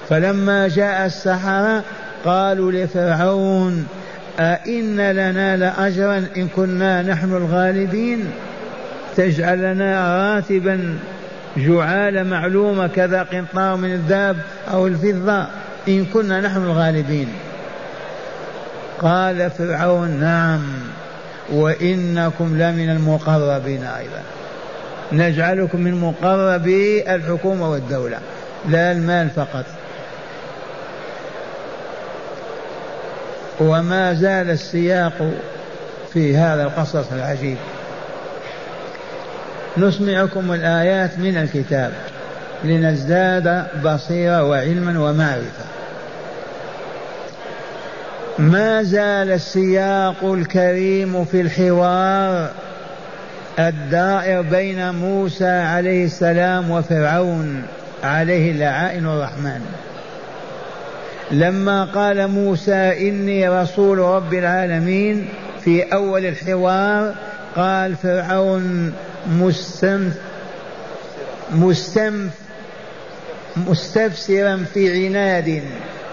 فلما 0.09 0.69
جاء 0.69 1.07
السحرة 1.07 1.83
قالوا 2.25 2.73
لفرعون 2.73 3.87
أئن 4.41 4.97
لنا 5.11 5.57
لأجرا 5.57 6.25
إن 6.37 6.49
كنا 6.49 7.03
نحن 7.03 7.33
الغالبين. 7.33 8.31
تجعل 9.17 9.75
لنا 9.75 10.17
راتبا 10.35 10.99
جعال 11.57 12.27
معلومة 12.27 12.87
كذا 12.87 13.23
قنطار 13.23 13.77
من 13.77 13.93
الذهب 13.93 14.37
أو 14.71 14.87
الفضة. 14.87 15.47
إن 15.89 16.05
كنا 16.05 16.41
نحن 16.41 16.57
الغالبين. 16.57 17.29
قال 19.03 19.51
فرعون 19.51 20.11
نعم 20.11 20.63
وإنكم 21.53 22.57
لمن 22.57 22.91
المقربين 22.91 23.85
أيضا. 23.85 24.23
نجعلكم 25.13 25.81
من 25.81 26.01
مقربي 26.01 27.15
الحكومة 27.15 27.71
والدولة 27.71 28.19
لا 28.69 28.93
المال 28.93 29.31
فقط. 29.31 29.65
وما 33.63 34.15
زال 34.15 34.51
السياق 34.51 35.31
في 36.13 36.37
هذا 36.37 36.63
القصص 36.63 37.13
العجيب. 37.13 37.57
نسمعكم 39.77 40.53
الآيات 40.53 41.19
من 41.19 41.37
الكتاب. 41.37 41.93
لنزداد 42.65 43.67
بصيرة 43.85 44.45
وعلما 44.45 45.01
ومعرفة. 45.01 45.65
ما 48.39 48.83
زال 48.83 49.33
السياق 49.33 50.25
الكريم 50.25 51.25
في 51.25 51.41
الحوار 51.41 52.51
الدائر 53.59 54.43
بين 54.43 54.91
موسى 54.91 55.51
عليه 55.51 56.05
السلام 56.05 56.71
وفرعون 56.71 57.63
عليه 58.05 58.53
لعائن 58.53 59.07
الرحمن. 59.07 59.61
لما 61.31 61.85
قال 61.85 62.29
موسى 62.29 63.09
إني 63.09 63.49
رسول 63.49 63.99
رب 63.99 64.35
العالمين 64.35 65.29
في 65.65 65.83
أول 65.83 66.27
الحوار 66.27 67.15
قال 67.57 67.97
فرعون 67.97 68.93
مستنف 69.27 70.15
مستنف 71.51 72.31
مستفسرا 73.57 74.65
في 74.75 75.07
عناد 75.07 75.63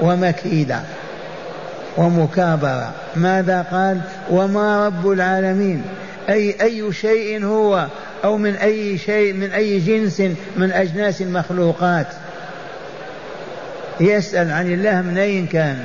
ومكيدة 0.02 0.82
ومكابرة. 1.98 2.91
ماذا 3.15 3.62
قال؟ 3.62 4.02
وما 4.32 4.86
رب 4.88 5.12
العالمين. 5.12 5.84
أي 6.30 6.56
أي 6.62 6.93
شيء 6.93 7.45
هو 7.45 7.88
أو 8.24 8.38
من 8.38 8.56
أي 8.56 8.98
شيء 8.98 9.34
من 9.34 9.52
أي 9.52 9.80
جنس 9.80 10.22
من 10.58 10.72
أجناس 10.72 11.22
المخلوقات. 11.22 12.08
يسأل 13.99 14.51
عن 14.51 14.73
الله 14.73 15.01
من 15.01 15.17
أين 15.17 15.47
كان 15.47 15.77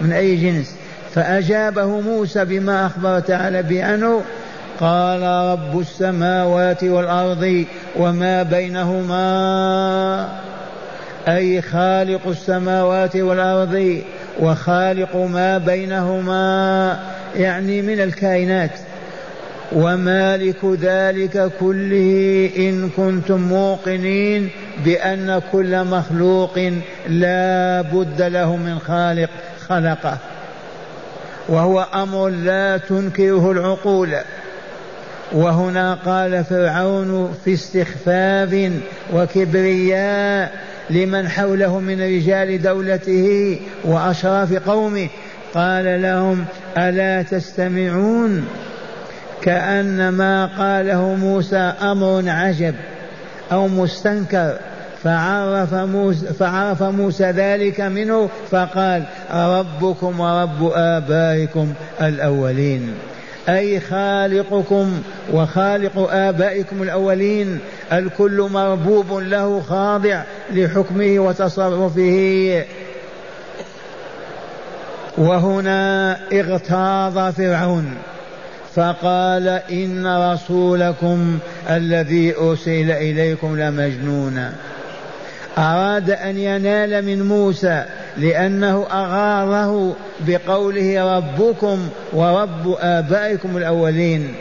من 0.00 0.12
أي 0.12 0.36
جنس. 0.36 0.74
فأجابه 1.14 2.00
موسى 2.00 2.44
بما 2.44 2.86
أخبر 2.86 3.20
تعالى 3.20 3.62
بأنه 3.62 4.22
قال 4.80 5.22
رب 5.22 5.80
السماوات 5.80 6.84
والأرض 6.84 7.64
وما 7.96 8.42
بينهما 8.42 10.28
أي 11.28 11.62
خالق 11.62 12.28
السماوات 12.28 13.16
والأرض 13.16 14.02
وخالق 14.40 15.16
ما 15.16 15.58
بينهما 15.58 16.98
يعني 17.36 17.82
من 17.82 18.00
الكائنات. 18.00 18.70
ومالك 19.72 20.64
ذلك 20.64 21.52
كله 21.60 22.50
إن 22.56 22.90
كنتم 22.96 23.40
موقنين 23.40 24.48
بأن 24.84 25.42
كل 25.52 25.84
مخلوق 25.84 26.58
لا 27.08 27.80
بد 27.80 28.22
له 28.22 28.56
من 28.56 28.78
خالق 28.78 29.30
خلقه. 29.68 30.18
وهو 31.48 31.86
أمر 31.94 32.28
لا 32.28 32.76
تنكره 32.76 33.52
العقول. 33.52 34.14
وهنا 35.32 35.94
قال 35.94 36.44
فرعون 36.44 37.34
في 37.44 37.54
استخفاف 37.54 38.72
وكبرياء 39.14 40.52
لمن 40.90 41.28
حوله 41.28 41.80
من 41.80 42.00
رجال 42.00 42.62
دولته 42.62 43.58
وأشراف 43.84 44.52
قومه. 44.52 45.08
قال 45.54 46.02
لهم 46.02 46.44
ألا 46.78 47.22
تستمعون 47.22 48.48
كان 49.42 50.08
ما 50.08 50.46
قاله 50.46 51.14
موسى 51.14 51.72
أمر 51.82 52.22
عجب 52.26 52.74
أو 53.52 53.68
مستنكر 53.68 54.56
فعرف 55.04 55.74
موسى, 55.74 56.26
فعرف 56.26 56.82
موسى 56.82 57.30
ذلك 57.30 57.80
منه 57.80 58.28
فقال 58.50 59.04
ربكم 59.34 60.20
ورب 60.20 60.72
آبائكم 60.74 61.72
الأولين 62.02 62.94
أي 63.48 63.80
خالقكم 63.80 65.02
وخالق 65.32 66.08
آبائكم 66.12 66.82
الأولين 66.82 67.58
الكل 67.92 68.48
مربوب 68.52 69.12
له 69.12 69.60
خاضع 69.60 70.22
لحكمه 70.52 71.18
وتصرفه. 71.18 72.64
وهنا 75.18 76.16
اغتاظ 76.32 77.34
فرعون. 77.34 77.94
فقال 78.78 79.48
إن 79.70 80.06
رسولكم 80.06 81.38
الذي 81.70 82.36
أرسل 82.36 82.90
إليكم 82.90 83.60
لمجنون. 83.60 84.52
أراد 85.58 86.10
أن 86.10 86.38
ينال 86.38 87.04
من 87.04 87.22
موسى 87.22 87.84
لأنه 88.16 88.86
أغاره 88.90 89.96
بقوله 90.20 91.16
ربكم 91.16 91.88
ورب 92.12 92.76
آبائكم 92.80 93.56
الأولين. 93.56 94.34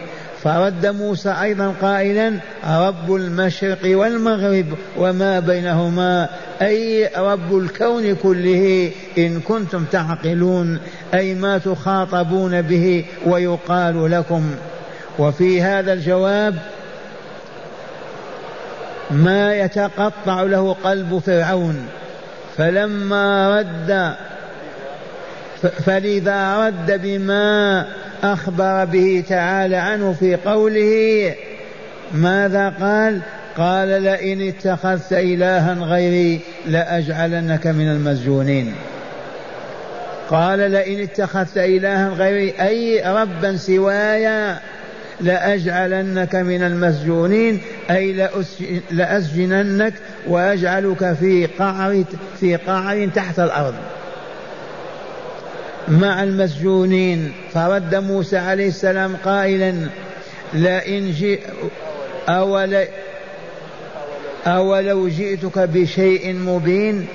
فرد 0.47 0.85
موسى 0.85 1.35
أيضا 1.41 1.73
قائلا 1.81 2.39
رب 2.67 3.15
المشرق 3.15 3.79
والمغرب 3.85 4.65
وما 4.97 5.39
بينهما؟ 5.39 6.29
أي 6.61 7.09
رب 7.17 7.57
الكون 7.57 8.15
كله 8.15 8.91
إن 9.17 9.39
كنتم 9.39 9.85
تعقلون 9.91 10.79
أي 11.13 11.35
ما 11.35 11.57
تخاطبون 11.57 12.61
به 12.61 13.05
ويقال 13.25 14.11
لكم. 14.11 14.55
وفي 15.19 15.61
هذا 15.61 15.93
الجواب 15.93 16.55
ما 19.11 19.55
يتقطع 19.55 20.41
له 20.41 20.75
قلب 20.83 21.21
فرعون. 21.25 21.87
فلما 22.57 23.59
رد 23.59 24.15
فلذا 25.61 26.67
رد 26.67 27.01
بما 27.01 27.85
أخبر 28.23 28.85
به 28.85 29.23
تعالى 29.29 29.75
عنه 29.75 30.15
في 30.19 30.35
قوله 30.35 31.35
ماذا 32.13 32.69
قال؟ 32.69 33.19
قال 33.57 33.87
لئن 33.87 34.47
اتخذت 34.47 35.13
إلها 35.13 35.73
غيري 35.73 36.39
لأجعلنك 36.67 37.67
من 37.67 37.87
المسجونين. 37.91 38.73
قال 40.29 40.59
لئن 40.71 41.03
اتخذت 41.03 41.57
إلها 41.57 42.09
غيري 42.09 42.53
أي 42.61 43.03
ربا 43.05 43.57
سوايا 43.57 44.59
لأجعلنك 45.21 46.35
من 46.35 46.63
المسجونين 46.63 47.61
أي 47.89 48.29
لأسجننك 48.91 49.93
وأجعلك 50.27 51.13
في 51.13 51.45
قعر 51.45 52.03
في 52.39 52.55
قعر 52.55 53.09
تحت 53.15 53.39
الأرض. 53.39 53.75
مع 55.87 56.23
المسجونين. 56.23 57.31
فرد 57.53 57.95
موسى 57.95 58.37
عليه 58.37 58.67
السلام 58.67 59.15
قائلا 59.15 59.73
لئن 60.53 61.11
جئ 61.11 61.39
أول 62.29 62.83
أولو 64.47 65.07
جئتك 65.07 65.59
بشيء 65.59 66.33
مبين؟ 66.33 67.05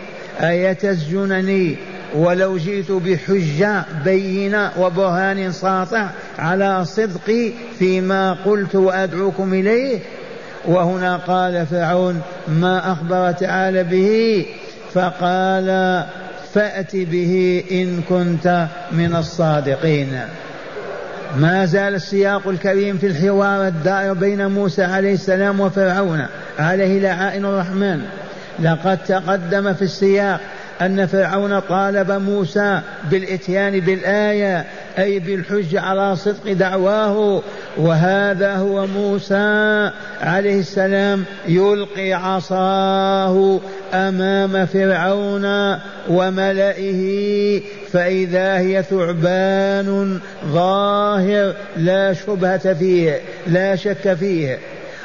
أيتسجنني؟ 0.40 1.76
ولو 2.14 2.56
جئت 2.56 2.92
بحجة 2.92 3.84
بينة 4.04 4.70
وبرهان 4.78 5.52
ساطع 5.52 6.08
على 6.38 6.84
صدقي 6.84 7.50
فيما 7.78 8.32
قلت 8.32 8.74
وأدعوكم 8.74 9.54
إليه؟ 9.54 9.98
وهنا 10.64 11.16
قال 11.16 11.66
فرعون 11.66 12.20
ما 12.48 12.92
أخبر 12.92 13.32
تعالى 13.32 13.84
به؟ 13.84 14.46
فقال 14.94 16.04
فأت 16.54 16.96
به 16.96 17.64
إن 17.70 18.02
كنت 18.08 18.66
من 18.92 19.16
الصادقين. 19.16 20.20
ما 21.36 21.64
زال 21.64 21.94
السياق 21.94 22.48
الكريم 22.48 22.98
في 22.98 23.06
الحوار 23.06 23.66
الدائر 23.66 24.12
بين 24.12 24.46
موسى 24.46 24.84
عليه 24.84 25.14
السلام 25.14 25.60
وفرعون 25.60 26.26
عليه 26.58 27.00
لعائن 27.00 27.44
الرحمن. 27.44 28.02
لقد 28.60 28.98
تقدم 29.08 29.74
في 29.74 29.82
السياق 29.82 30.40
أن 30.86 31.06
فرعون 31.06 31.60
طالب 31.60 32.10
موسى 32.10 32.80
بالإتيان 33.10 33.80
بالآية 33.80 34.64
أي 34.98 35.18
بالحج 35.18 35.76
على 35.76 36.16
صدق 36.16 36.52
دعواه. 36.52 37.42
وهذا 37.76 38.56
هو 38.56 38.86
موسى 38.86 39.90
عليه 40.20 40.60
السلام 40.60 41.24
يلقي 41.48 42.12
عصاه 42.12 43.60
أمام 43.94 44.66
فرعون 44.66 45.78
وملئه 46.08 47.60
فإذا 47.92 48.58
هي 48.58 48.82
ثعبان 48.82 50.20
ظاهر 50.46 51.54
لا 51.76 52.12
شبهة 52.12 52.74
فيه 52.74 53.20
لا 53.46 53.76
شك 53.76 54.14
فيه. 54.14 54.58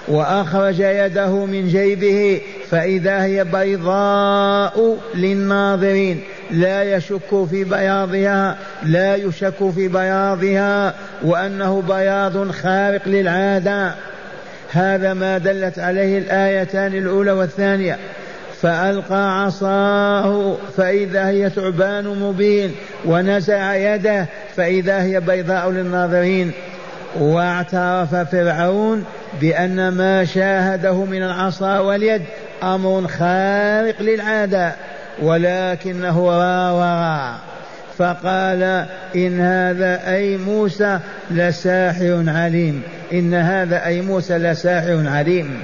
وأخرج 0.08 0.80
يده 0.80 1.46
من 1.46 1.68
جيبه 1.68 2.42
فإذا 2.70 3.24
هي 3.24 3.44
بيضاء 3.44 4.98
للناظرين. 5.16 6.24
لا 6.52 6.84
يشك 6.84 7.46
في 7.50 7.64
بياضها 7.64 8.58
لا 8.84 9.16
يشك 9.16 9.70
في 9.76 9.88
بياضها 9.88 10.94
وأنه 11.24 11.82
بياض 11.82 12.52
خارق 12.52 13.08
للعادة. 13.08 13.92
هذا 14.72 15.14
ما 15.14 15.38
دلت 15.38 15.80
عليه 15.80 16.18
الآيتان 16.18 16.94
الأولى 16.94 17.32
والثانية. 17.32 17.98
فألقى 18.62 19.44
عصاه 19.44 20.58
فإذا 20.78 21.28
هي 21.28 21.50
ثعبان 21.50 22.08
مبين 22.08 22.72
ونزع 23.06 23.76
يده 23.76 24.26
فإذا 24.56 25.02
هي 25.04 25.20
بيضاء 25.20 25.70
للناظرين. 25.70 26.52
واعترف 27.20 28.16
فرعون 28.16 29.06
بأن 29.42 29.90
ما 29.90 30.26
شاهده 30.26 31.06
من 31.06 31.24
العصا 31.24 31.80
واليد 31.80 32.22
أمر 32.64 33.08
خارق 33.08 34.02
للعادة 34.02 34.76
ولكنه 35.22 36.30
راوغ. 36.30 37.38
فقال 37.98 38.86
إن 39.16 39.42
هذا 39.42 40.14
أي 40.14 40.38
موسى 40.38 41.00
لساحر 41.32 42.24
عليم. 42.28 42.82
إن 43.14 43.34
هذا 43.34 43.86
أي 43.86 44.02
موسى 44.02 44.38
لساحر 44.38 45.04
عليم. 45.08 45.62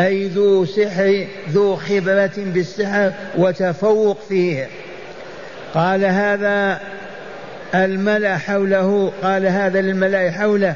أي 0.00 0.28
ذو 0.28 0.64
سحر 0.64 1.26
ذو 1.50 1.76
خبرة 1.76 2.30
بالسحر 2.36 3.12
وتفوق 3.38 4.18
فيه. 4.28 4.68
قال 5.74 6.04
هذا 6.04 6.80
الملأ 7.74 8.38
حوله 8.38 9.12
قال 9.22 9.46
هذا 9.46 9.80
للملأ 9.80 10.30
حوله 10.30 10.74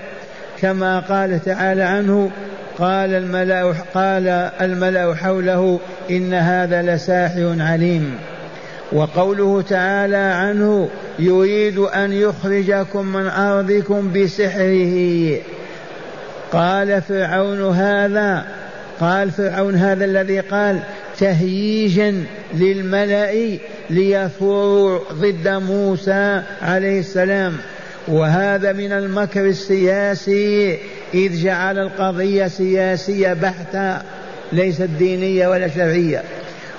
كما 0.61 1.01
قال 1.01 1.45
تعالى 1.45 1.83
عنه 1.83 2.31
قال 2.79 3.15
الملأ 3.15 3.75
قال 3.95 4.29
الملأ 4.61 5.15
حوله 5.15 5.81
إن 6.11 6.35
هذا 6.35 6.83
لساحر 6.83 7.57
عليم. 7.61 8.15
وقوله 8.93 9.63
تعالى 9.63 10.17
عنه 10.17 10.89
يريد 11.19 11.79
أن 11.79 12.13
يخرجكم 12.13 13.07
من 13.07 13.27
أرضكم 13.27 14.13
بسحره. 14.13 15.39
قال 16.53 17.03
فرعون 17.03 17.75
هذا 17.75 18.45
قال 19.01 19.31
فرعون 19.31 19.75
هذا 19.75 20.05
الذي 20.05 20.41
قال 20.41 20.81
تهييجا 21.19 22.25
للملأ 22.55 23.59
ليثوروا 23.91 24.99
ضد 25.13 25.49
موسى 25.49 26.43
عليه 26.63 27.01
السلام. 27.01 27.57
وهذا 28.09 28.73
من 28.73 28.93
المكر 28.93 29.47
السياسي 29.47 30.79
إذ 31.15 31.43
جعل 31.43 31.79
القضية 31.79 32.47
سياسية 32.47 33.33
بحتة 33.33 33.99
ليست 34.53 34.89
دينية 34.99 35.49
ولا 35.49 35.69
شرعية. 35.69 36.23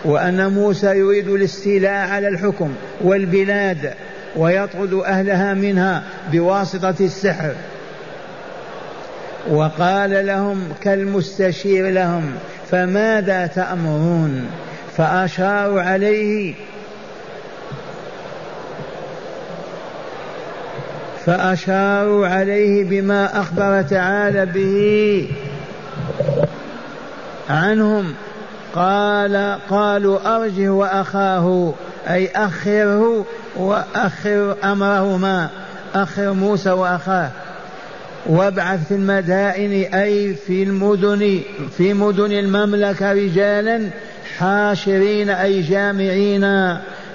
وأن 0.05 0.53
موسى 0.53 0.87
يريد 0.87 1.27
الاستيلاء 1.27 2.09
على 2.09 2.27
الحكم 2.27 2.73
والبلاد 3.01 3.93
ويطرد 4.35 4.93
أهلها 4.93 5.53
منها 5.53 6.03
بواسطة 6.31 6.95
السحر. 7.01 7.53
وقال 9.51 10.25
لهم 10.25 10.69
كالمستشير 10.81 11.89
لهم 11.89 12.31
فماذا 12.71 13.47
تأمرون؟ 13.47 14.45
فأشاروا 14.97 15.81
عليه 15.81 16.53
فأشاروا 21.25 22.27
عليه 22.27 22.83
بما 22.83 23.41
أخبر 23.41 23.81
تعالى 23.81 24.45
به 24.45 25.27
عنهم. 27.49 28.13
قال 28.75 29.57
قالوا 29.69 30.35
أرجه 30.35 30.69
وأخاه 30.69 31.73
أي 32.07 32.29
أخره 32.35 33.25
وأخر 33.55 34.55
أمرهما 34.63 35.49
أخر 35.95 36.33
موسى 36.33 36.71
وأخاه. 36.71 37.29
وابعث 38.25 38.87
في 38.87 38.95
المدائن 38.95 39.93
أي 39.93 40.33
في 40.33 40.63
المدن 40.63 41.39
في 41.77 41.93
مدن 41.93 42.31
المملكة 42.31 43.11
رجالا 43.11 43.89
حاشرين 44.37 45.29
أي 45.29 45.61
جامعين. 45.61 46.43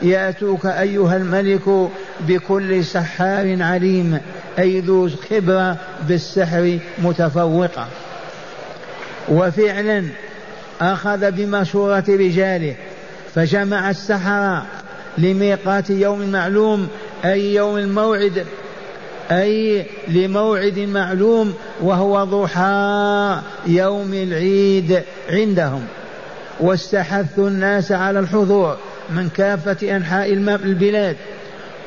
يأتوك 0.02 0.66
أيها 0.66 1.16
الملك 1.16 1.90
بكل 2.28 2.84
سحار 2.84 3.62
عليم 3.62 4.20
أي 4.58 4.80
ذو 4.80 5.10
خبرة 5.30 5.76
بالسحر 6.08 6.78
متفوقة. 6.98 7.86
وفعلا 9.28 10.04
أخذ 10.80 11.30
بمشورة 11.30 12.04
رجاله 12.08 12.74
فجمع 13.34 13.90
السحرة 13.90 14.66
لميقات 15.18 15.90
يوم 15.90 16.32
معلوم 16.32 16.88
أي 17.24 17.54
يوم 17.54 17.76
الموعد 17.76 18.46
أي 19.30 19.86
لموعد 20.08 20.78
معلوم 20.78 21.54
وهو 21.80 22.24
ضحى 22.24 23.40
يوم 23.66 24.14
العيد 24.14 25.02
عندهم. 25.30 25.82
واستحث 26.60 27.38
الناس 27.38 27.92
على 27.92 28.20
الحضور 28.20 28.76
من 29.10 29.28
كافة 29.28 29.96
أنحاء 29.96 30.32
البلاد. 30.32 31.16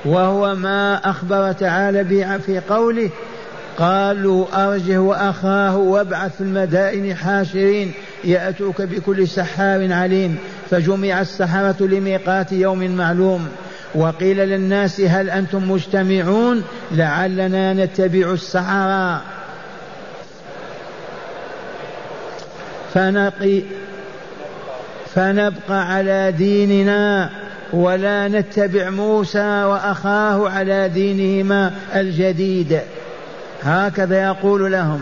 وهو 0.06 0.56
ما 0.56 1.10
أخبر 1.10 1.52
تعالى 1.52 2.04
به 2.04 2.38
في 2.38 2.60
قوله 2.60 3.10
قالوا 3.78 4.46
أرجه 4.54 4.98
وأخاه 4.98 5.78
وابعث 5.78 6.36
في 6.36 6.42
المدائن 6.42 7.16
حاشرين 7.16 7.94
يأتوك 8.24 8.82
بكل 8.82 9.28
سحار 9.28 9.94
عليم 9.94 10.38
فجمع 10.70 11.22
السحرة 11.22 11.76
لميقات 11.80 12.52
يوم 12.52 12.96
معلوم 12.96 13.48
وقيل 13.96 14.38
للناس 14.38 15.02
هل 15.02 15.30
أنتم 15.30 15.72
مجتمعون 15.72 16.64
لعلنا 16.92 17.74
نتبع 17.74 18.32
السحرة 18.32 19.22
فنقي 22.94 23.62
فنبقى 25.16 25.94
على 25.94 26.32
ديننا 26.38 27.30
ولا 27.74 28.28
نتبع 28.28 28.90
موسى 28.90 29.64
وأخاه 29.64 30.50
على 30.50 30.90
دينهما 30.90 31.74
الجديد. 31.96 32.80
هكذا 33.64 34.24
يقول 34.24 34.72
لهم. 34.72 35.02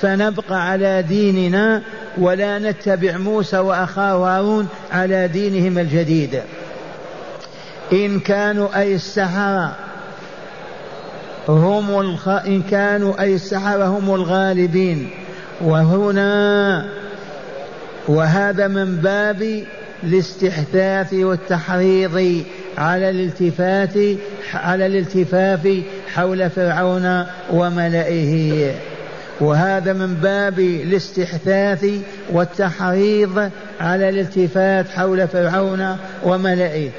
فنبقى 0.00 0.70
على 0.70 1.02
ديننا 1.02 1.82
ولا 2.18 2.58
نتبع 2.58 3.16
موسى 3.16 3.58
وأخاه 3.58 4.14
هارون 4.14 4.68
على 4.92 5.28
دينهم 5.28 5.78
الجديد. 5.78 6.40
إن 7.92 8.20
كانوا 8.20 8.78
أي 8.80 8.94
السحرة 8.94 9.76
هم 11.48 12.00
الخ... 12.00 12.28
إن 12.28 12.62
كانوا 12.62 13.20
أي 13.22 13.34
السحرة 13.34 13.84
هم 13.84 14.14
الغالبين. 14.14 15.10
وهنا 15.60 16.84
وهذا 18.08 18.68
من 18.68 18.96
باب 18.96 19.64
الاستحداث 20.04 21.14
والتحريض 21.14 22.44
على 22.78 23.10
الالتفات 23.10 23.94
على 24.54 24.86
الالتفاف 24.86 25.82
حول 26.14 26.50
فرعون 26.50 27.24
وملئه. 27.52 28.70
وهذا 29.40 29.92
من 29.92 30.14
باب 30.14 30.58
الاستحثاث 30.58 31.86
والتحريض 32.32 33.50
على 33.80 34.08
الالتفات 34.08 34.88
حول 34.88 35.28
فرعون 35.28 35.96
وملئه. 36.24 36.90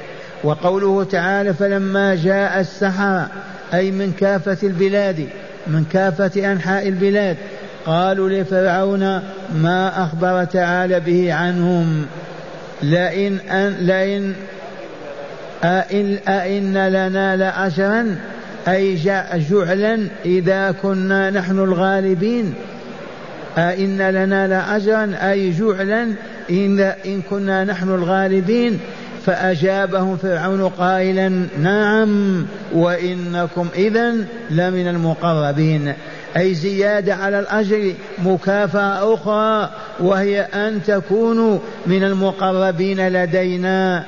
وقوله 0.44 1.04
تعالى 1.04 1.54
فلما 1.54 2.14
جاء 2.14 2.60
السحرة 2.60 3.28
أي 3.74 3.90
من 3.90 4.12
كافة 4.12 4.56
البلاد 4.62 5.28
من 5.66 5.84
كافة 5.84 6.52
أنحاء 6.52 6.88
البلاد 6.88 7.36
قالوا 7.86 8.28
لفرعون 8.28 9.00
ما 9.54 10.04
أخبر 10.04 10.44
تعالى 10.44 11.00
به 11.00 11.34
عنهم؟ 11.34 12.06
لئن 12.82 13.38
أن 13.40 13.76
لئن 13.80 14.34
أئن, 15.64 16.18
أئن 16.28 16.88
لنا 16.88 17.36
لأجرا 17.36 18.16
أي 18.68 18.96
جعلا 19.50 20.08
إذا 20.24 20.74
كنا 20.82 21.30
نحن 21.30 21.58
الغالبين. 21.58 22.54
أئن 23.58 24.10
لنا 24.10 24.48
لأجرا 24.48 25.16
أي 25.30 25.50
جعلا 25.50 26.02
إن, 26.50 26.80
إن 26.80 27.22
كنا 27.30 27.64
نحن 27.64 27.88
الغالبين. 27.88 28.80
فأجابهم 29.26 30.16
فرعون 30.16 30.68
قائلا 30.68 31.46
نعم 31.58 32.46
وإنكم 32.72 33.68
إذا 33.74 34.14
لمن 34.50 34.88
المقربين. 34.88 35.94
أي 36.36 36.54
زيادة 36.54 37.14
على 37.14 37.38
الأجر 37.38 37.92
مكافأة 38.24 39.14
أخرى. 39.14 39.70
وهي 40.00 40.40
أن 40.40 40.80
تكونوا 40.86 41.58
من 41.86 42.04
المقربين 42.04 43.08
لدينا. 43.08 44.04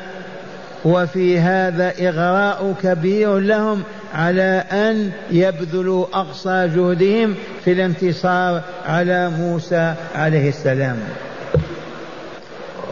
وفي 0.85 1.39
هذا 1.39 1.93
إغراء 2.01 2.75
كبير 2.83 3.39
لهم 3.39 3.83
على 4.15 4.65
أن 4.73 5.11
يبذلوا 5.31 6.07
أقصى 6.13 6.69
جهدهم 6.77 7.35
في 7.65 7.73
الانتصار 7.73 8.63
على 8.87 9.29
موسى 9.29 9.95
عليه 10.15 10.49
السلام. 10.49 10.99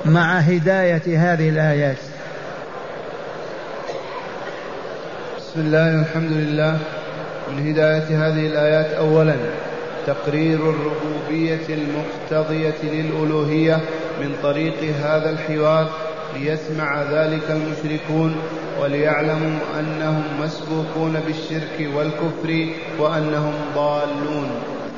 مع 0.04 0.38
هداية 0.38 1.33
هذه 1.33 1.48
الآيات. 1.48 1.96
بسم 5.38 5.61
الله 5.61 5.98
والحمد 5.98 6.33
لله. 6.33 6.78
من 7.52 7.68
هداية 7.68 8.26
هذه 8.26 8.46
الآيات 8.46 8.92
أولا 8.92 9.35
تقرير 10.06 10.58
الربوبية 10.70 11.66
المقتضية 11.68 12.74
للألوهية 12.82 13.80
من 14.20 14.34
طريق 14.42 14.74
هذا 15.02 15.30
الحوار 15.30 15.90
ليسمع 16.34 17.02
ذلك 17.02 17.50
المشركون 17.50 18.36
وليعلموا 18.80 19.58
أنهم 19.80 20.22
مسبوقون 20.40 21.20
بالشرك 21.26 21.88
والكفر 21.96 22.66
وأنهم 22.98 23.52
ضالون. 23.74 24.50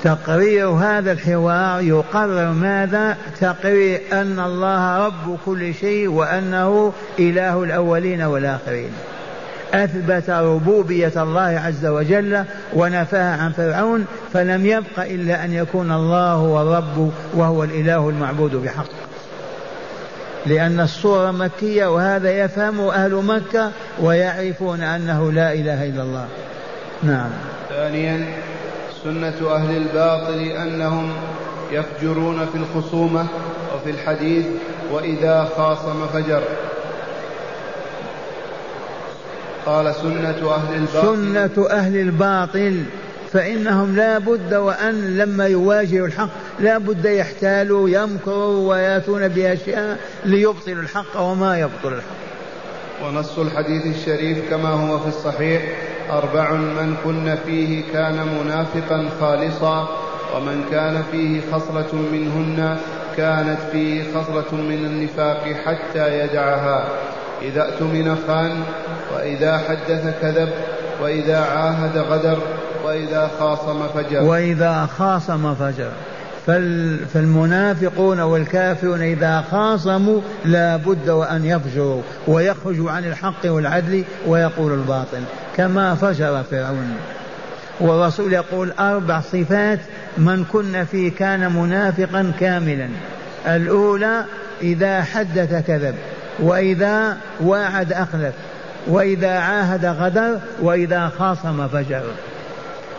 تقرير 0.05 0.69
هذا 0.69 1.13
الحوار 1.13 1.81
يقرر 1.81 2.53
ماذا؟ 2.53 3.17
تقرير 3.41 4.01
أن 4.13 4.41
الله 4.41 5.07
رب 5.07 5.39
كل 5.47 5.75
شيء 5.75 6.09
وأنه 6.09 6.93
إله 7.19 7.65
الأولين 7.65 8.23
والآخرين. 8.23 8.91
أثبت 9.75 10.31
ربوبية 10.31 11.13
الله 11.17 11.63
عز 11.67 11.87
وجل 11.87 12.45
ونفاها 12.75 13.43
عن 13.43 13.53
فرعون 13.53 14.07
فلم 14.33 14.67
يبق 14.67 14.99
إلا 14.99 15.45
أن 15.45 15.53
يكون 15.53 15.93
الله 15.93 16.33
هو 16.33 16.63
الرب 16.63 17.13
وهو 17.35 17.65
الإله 17.65 18.09
المعبود 18.09 18.55
بحق. 18.57 18.87
لأن 20.47 20.81
الصورة 20.81 21.31
مكية 21.31 21.87
وهذا 21.87 22.31
يفهم 22.31 22.81
أهل 22.81 23.15
مكة 23.15 23.71
ويعرفون 24.03 24.83
أنه 24.83 25.33
لا 25.33 25.53
إله 25.53 25.85
إلا 25.85 26.03
الله. 26.03 26.27
نعم. 27.03 27.31
ثانيا 27.69 28.27
سنة 29.05 29.55
أهل 29.55 29.77
الباطل 29.77 30.39
أنهم 30.39 31.13
يفجرون 31.73 32.47
في 32.47 32.59
الخصومة 32.59 33.27
وفي 33.75 33.91
الحديث 33.91 34.47
وإذا 34.93 35.49
خاصم 35.57 36.07
فجر. 36.07 36.43
قال 39.67 39.95
سنة 39.95 40.55
أهل 40.55 40.75
الباطل. 40.75 41.17
سنة 41.17 41.67
أهل 41.71 41.97
الباطل. 41.97 42.83
فإنهم 43.33 43.97
لا 43.97 44.19
بد 44.19 44.55
وأن 44.55 45.17
لما 45.17 45.47
يواجهوا 45.47 46.07
الحق 46.07 46.29
لا 46.61 46.79
بد 46.79 47.05
يحتالوا 47.05 47.89
يمكروا 47.89 48.71
ويأتون 48.71 49.29
بأشياء 49.29 49.99
ليبطلوا 50.25 50.83
الحق 50.83 51.21
وما 51.21 51.59
يبطل 51.59 51.93
الحق. 51.93 52.27
ونص 53.05 53.39
الحديث 53.39 53.87
الشريف 53.97 54.51
كما 54.51 54.69
هو 54.69 54.99
في 54.99 55.09
الصحيح 55.09 55.63
أربع 56.11 56.53
من 56.53 56.97
كن 57.05 57.37
فيه 57.47 57.83
كان 57.93 58.27
منافقا 58.41 59.09
خالصا 59.21 59.89
ومن 60.37 60.65
كان 60.71 61.03
فيه 61.13 61.41
خصلة 61.53 61.95
منهن 62.13 62.79
كانت 63.17 63.59
فيه 63.73 64.03
خصلة 64.15 64.55
من 64.55 64.85
النفاق 64.85 65.53
حتى 65.67 66.21
يدعها. 66.21 66.89
إذا 67.43 67.63
اؤتمن 67.63 68.17
خان 68.27 68.63
وإذا 69.15 69.59
حدث 69.59 70.21
كذب 70.23 70.49
وإذا 71.03 71.39
عاهد 71.39 71.99
غدر 71.99 72.39
وإذا 72.85 73.31
خاصم 73.39 73.89
فجر. 73.89 74.23
وإذا 74.23 74.89
خاصم 74.99 75.55
فجر. 75.55 75.91
فالمنافقون 77.15 78.21
والكافرون 78.21 79.03
إذا 79.03 79.45
خاصموا 79.51 80.21
لا 80.45 80.77
بد 80.77 81.09
وأن 81.09 81.45
يفجروا 81.45 82.03
ويخرجوا 82.27 82.91
عن 82.91 83.05
الحق 83.05 83.45
والعدل 83.45 84.05
ويقولوا 84.27 84.77
الباطل. 84.77 85.23
كما 85.57 85.95
فجر 85.95 86.43
فرعون. 86.51 86.97
والرسول 87.81 88.33
يقول 88.33 88.73
أربع 88.79 89.21
صفات 89.21 89.81
من 90.19 90.45
كن 90.53 90.85
فيه 90.85 91.13
كان 91.13 91.53
منافقا 91.53 92.33
كاملا. 92.41 92.89
الأولى 93.47 94.25
إذا 94.63 95.03
حدث 95.03 95.67
كذب. 95.67 95.95
وإذا 96.39 97.17
واعد 97.41 97.93
أخلف 97.93 98.35
وإذا 98.87 99.39
عاهد 99.39 99.87
غدر 99.87 100.39
وإذا 100.63 101.11
خاصم 101.19 101.69
فجر. 101.69 102.03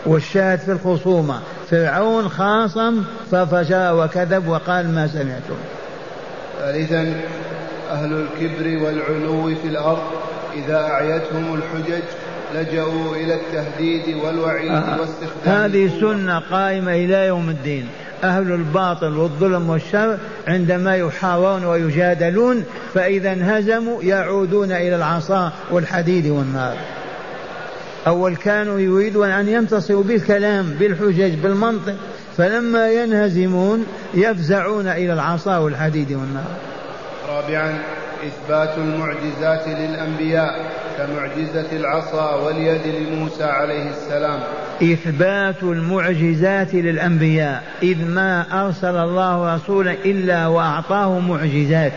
والشاهد 0.06 0.58
في 0.58 0.72
الخصومة 0.72 1.40
فرعون 1.70 2.28
خاصم 2.28 3.04
ففجر 3.30 3.94
وكذب 3.94 4.48
وقال 4.48 4.94
ما 4.94 5.06
سمعتم. 5.06 5.58
ثالثا 6.58 7.14
أهل 7.90 8.12
الكبر 8.12 8.84
والعلو 8.84 9.54
في 9.54 9.68
الأرض 9.68 10.02
إذا 10.54 10.80
أعيتهم 10.80 11.54
الحجج 11.54 12.02
لجأوا 12.54 13.16
إلى 13.16 13.34
التهديد 13.34 14.16
والوعيد 14.16 14.72
آه. 14.72 15.00
واستخدام 15.00 15.54
هذه 15.54 16.00
سنة 16.00 16.38
قائمة 16.38 16.92
إلى 16.92 17.26
يوم 17.26 17.48
الدين. 17.50 17.88
أهل 18.24 18.52
الباطل 18.52 19.16
والظلم 19.16 19.70
والشر 19.70 20.18
عندما 20.48 20.96
يحاورون 20.96 21.64
ويجادلون 21.64 22.64
فإذا 22.94 23.32
انهزموا 23.32 24.02
يعودون 24.02 24.72
إلى 24.72 24.96
العصا 24.96 25.52
والحديد 25.70 26.26
والنار. 26.26 26.76
أول 28.06 28.36
كانوا 28.36 28.80
يريدون 28.80 29.30
أن 29.30 29.48
ينتصروا 29.48 30.02
بالكلام 30.02 30.66
بالحجج 30.70 31.34
بالمنطق 31.34 31.94
فلما 32.36 32.90
ينهزمون 32.90 33.86
يفزعون 34.14 34.86
إلى 34.88 35.12
العصا 35.12 35.58
والحديد 35.58 36.12
والنار. 36.12 36.50
رابعا 37.28 37.78
إثبات 38.26 38.78
المعجزات 38.78 39.68
للأنبياء. 39.68 40.72
كمعجزة 40.98 41.72
العصا 41.72 42.34
واليد 42.34 42.86
لموسى 42.86 43.44
عليه 43.44 43.90
السلام. 43.90 44.40
إثبات 44.82 45.62
المعجزات 45.62 46.74
للأنبياء 46.74 47.62
إذ 47.82 48.04
ما 48.04 48.64
أرسل 48.66 48.96
الله 48.96 49.54
رسولا 49.54 49.92
إلا 49.92 50.46
وأعطاه 50.46 51.18
معجزات. 51.18 51.92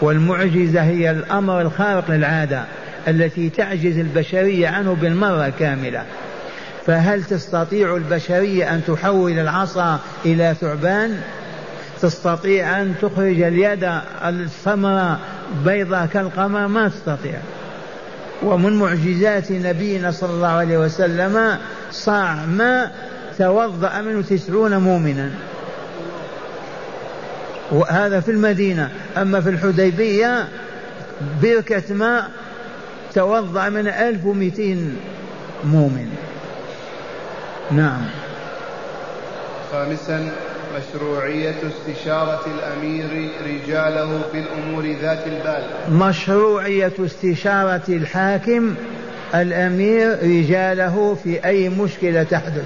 والمعجزة 0.00 0.82
هي 0.82 1.10
الأمر 1.10 1.60
الخارق 1.60 2.10
للعادة 2.10 2.64
التي 3.08 3.50
تعجز 3.50 3.98
البشرية 3.98 4.68
عنه 4.68 4.94
بالمرة 4.94 5.52
كاملة 5.58 6.04
فهل 6.86 7.24
تستطيع 7.24 7.96
البشرية 7.96 8.74
أن 8.74 8.80
تحول 8.86 9.38
العصا 9.38 9.98
إلى 10.24 10.54
ثعبان؟ 10.60 11.20
تستطيع 12.00 12.82
أن 12.82 12.94
تخرج 13.02 13.40
اليد 13.42 13.90
الثمرة 14.24 15.18
بيضاء 15.64 16.06
كالقمر؟ 16.06 16.66
ما 16.66 16.88
تستطيع. 16.88 17.38
ومن 18.42 18.72
معجزات 18.72 19.52
نبينا 19.52 20.10
صلى 20.10 20.30
الله 20.30 20.48
عليه 20.48 20.78
وسلم 20.78 21.58
صاع 21.90 22.34
ماء 22.34 22.92
توضأ 23.38 24.00
منه 24.00 24.22
تسعون 24.22 24.76
مؤمنا. 24.76 25.30
وهذا 27.70 28.20
في 28.20 28.30
المدينة. 28.30 28.90
أما 29.16 29.40
في 29.40 29.50
الحديبية 29.50 30.48
بركة 31.42 31.94
ماء 31.94 32.30
توضأ 33.14 33.68
من 33.68 33.88
ألف 33.88 34.24
ومئتين 34.26 34.96
مؤمن. 35.64 36.08
نعم. 37.70 38.02
خامسا 39.72 40.32
مشروعية 40.76 41.54
استشارة 41.66 42.40
الأمير 42.46 43.30
رجاله 43.44 44.20
في 44.32 44.38
الأمور 44.38 44.96
ذات 45.02 45.26
البال. 45.26 45.64
مشروعية 45.90 46.92
استشارة 47.00 47.82
الحاكم 47.88 48.74
الأمير 49.34 50.18
رجاله 50.22 51.16
في 51.24 51.44
أي 51.44 51.68
مشكلة 51.68 52.22
تحدث. 52.22 52.64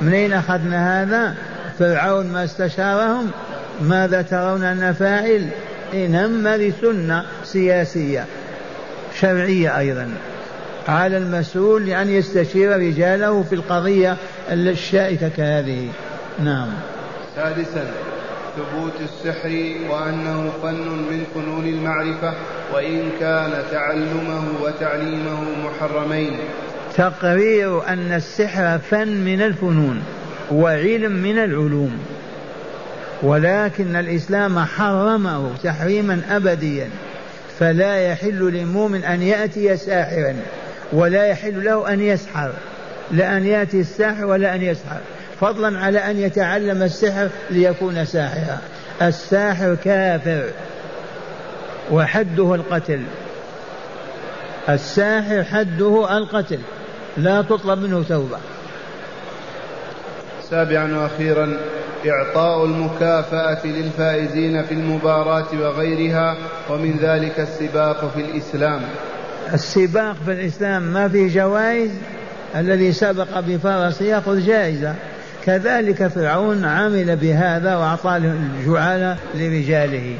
منين 0.00 0.32
أخذنا 0.32 1.02
هذا؟ 1.02 1.34
فرعون 1.78 2.26
ما 2.26 2.44
استشارهم 2.44 3.30
ماذا 3.82 4.22
ترون 4.22 4.64
أن 4.64 4.92
فاعل؟ 4.92 5.48
إنما 5.94 6.56
لسنة 6.56 7.24
سياسية 7.44 8.24
شرعية 9.20 9.78
أيضا. 9.78 10.08
على 10.88 11.16
المسؤول 11.16 11.88
أن 11.88 12.10
يستشير 12.10 12.76
رجاله 12.78 13.42
في 13.42 13.54
القضية 13.54 14.16
الشائكة 14.50 15.28
كهذه 15.28 15.88
نعم. 16.38 16.68
سادسا 17.36 17.90
ثبوت 18.56 18.92
السحر 19.00 19.50
وأنه 19.90 20.52
فن 20.62 20.88
من 21.10 21.24
فنون 21.34 21.66
المعرفة 21.66 22.34
وإن 22.74 23.10
كان 23.20 23.50
تعلمه 23.70 24.44
وتعليمه 24.62 25.40
محرمين. 25.64 26.36
تقرير 26.96 27.88
أن 27.88 28.12
السحر 28.12 28.78
فن 28.78 29.08
من 29.08 29.42
الفنون 29.42 30.02
وعلم 30.52 31.12
من 31.12 31.38
العلوم 31.38 31.98
ولكن 33.22 33.96
الإسلام 33.96 34.58
حرمه 34.58 35.56
تحريما 35.64 36.20
أبديا 36.30 36.90
فلا 37.58 37.96
يحل 37.96 38.38
للمؤمن 38.38 39.04
أن 39.04 39.22
يأتي 39.22 39.76
ساحرا 39.76 40.36
ولا 40.92 41.26
يحل 41.26 41.64
له 41.64 41.92
أن 41.92 42.00
يسحر 42.00 42.52
لا 43.10 43.36
أن 43.36 43.46
يأتي 43.46 43.80
الساحر 43.80 44.26
ولا 44.26 44.54
أن 44.54 44.62
يسحر. 44.62 45.00
فضلا 45.40 45.78
على 45.78 45.98
أن 45.98 46.18
يتعلم 46.18 46.82
السحر 46.82 47.28
ليكون 47.50 48.04
ساحرا. 48.04 48.58
الساحر 49.02 49.76
كافر 49.84 50.44
وحده 51.90 52.54
القتل. 52.54 53.02
الساحر 54.68 55.44
حده 55.44 56.16
القتل. 56.16 56.58
لا 57.16 57.42
تطلب 57.42 57.78
منه 57.78 58.04
توبة. 58.08 58.38
سابعا 60.50 60.98
وأخيرا 60.98 61.56
إعطاء 62.06 62.64
المكافأة 62.64 63.66
للفائزين 63.66 64.62
في 64.62 64.74
المباراة 64.74 65.46
وغيرها 65.60 66.36
ومن 66.70 66.98
ذلك 67.02 67.40
السباق 67.40 68.12
في 68.14 68.20
الإسلام. 68.20 68.82
السباق 69.52 70.16
في 70.24 70.32
الإسلام 70.32 70.82
ما 70.82 71.08
فيه 71.08 71.34
جوائز؟ 71.34 71.90
الذي 72.56 72.92
سبق 72.92 73.40
بفرس 73.40 74.00
يأخذ 74.00 74.46
جائزة. 74.46 74.94
كذلك 75.44 76.06
فرعون 76.06 76.64
عمل 76.64 77.16
بهذا 77.16 77.76
وأعطى 77.76 78.16
الجعالة 78.16 79.16
لرجاله. 79.34 80.16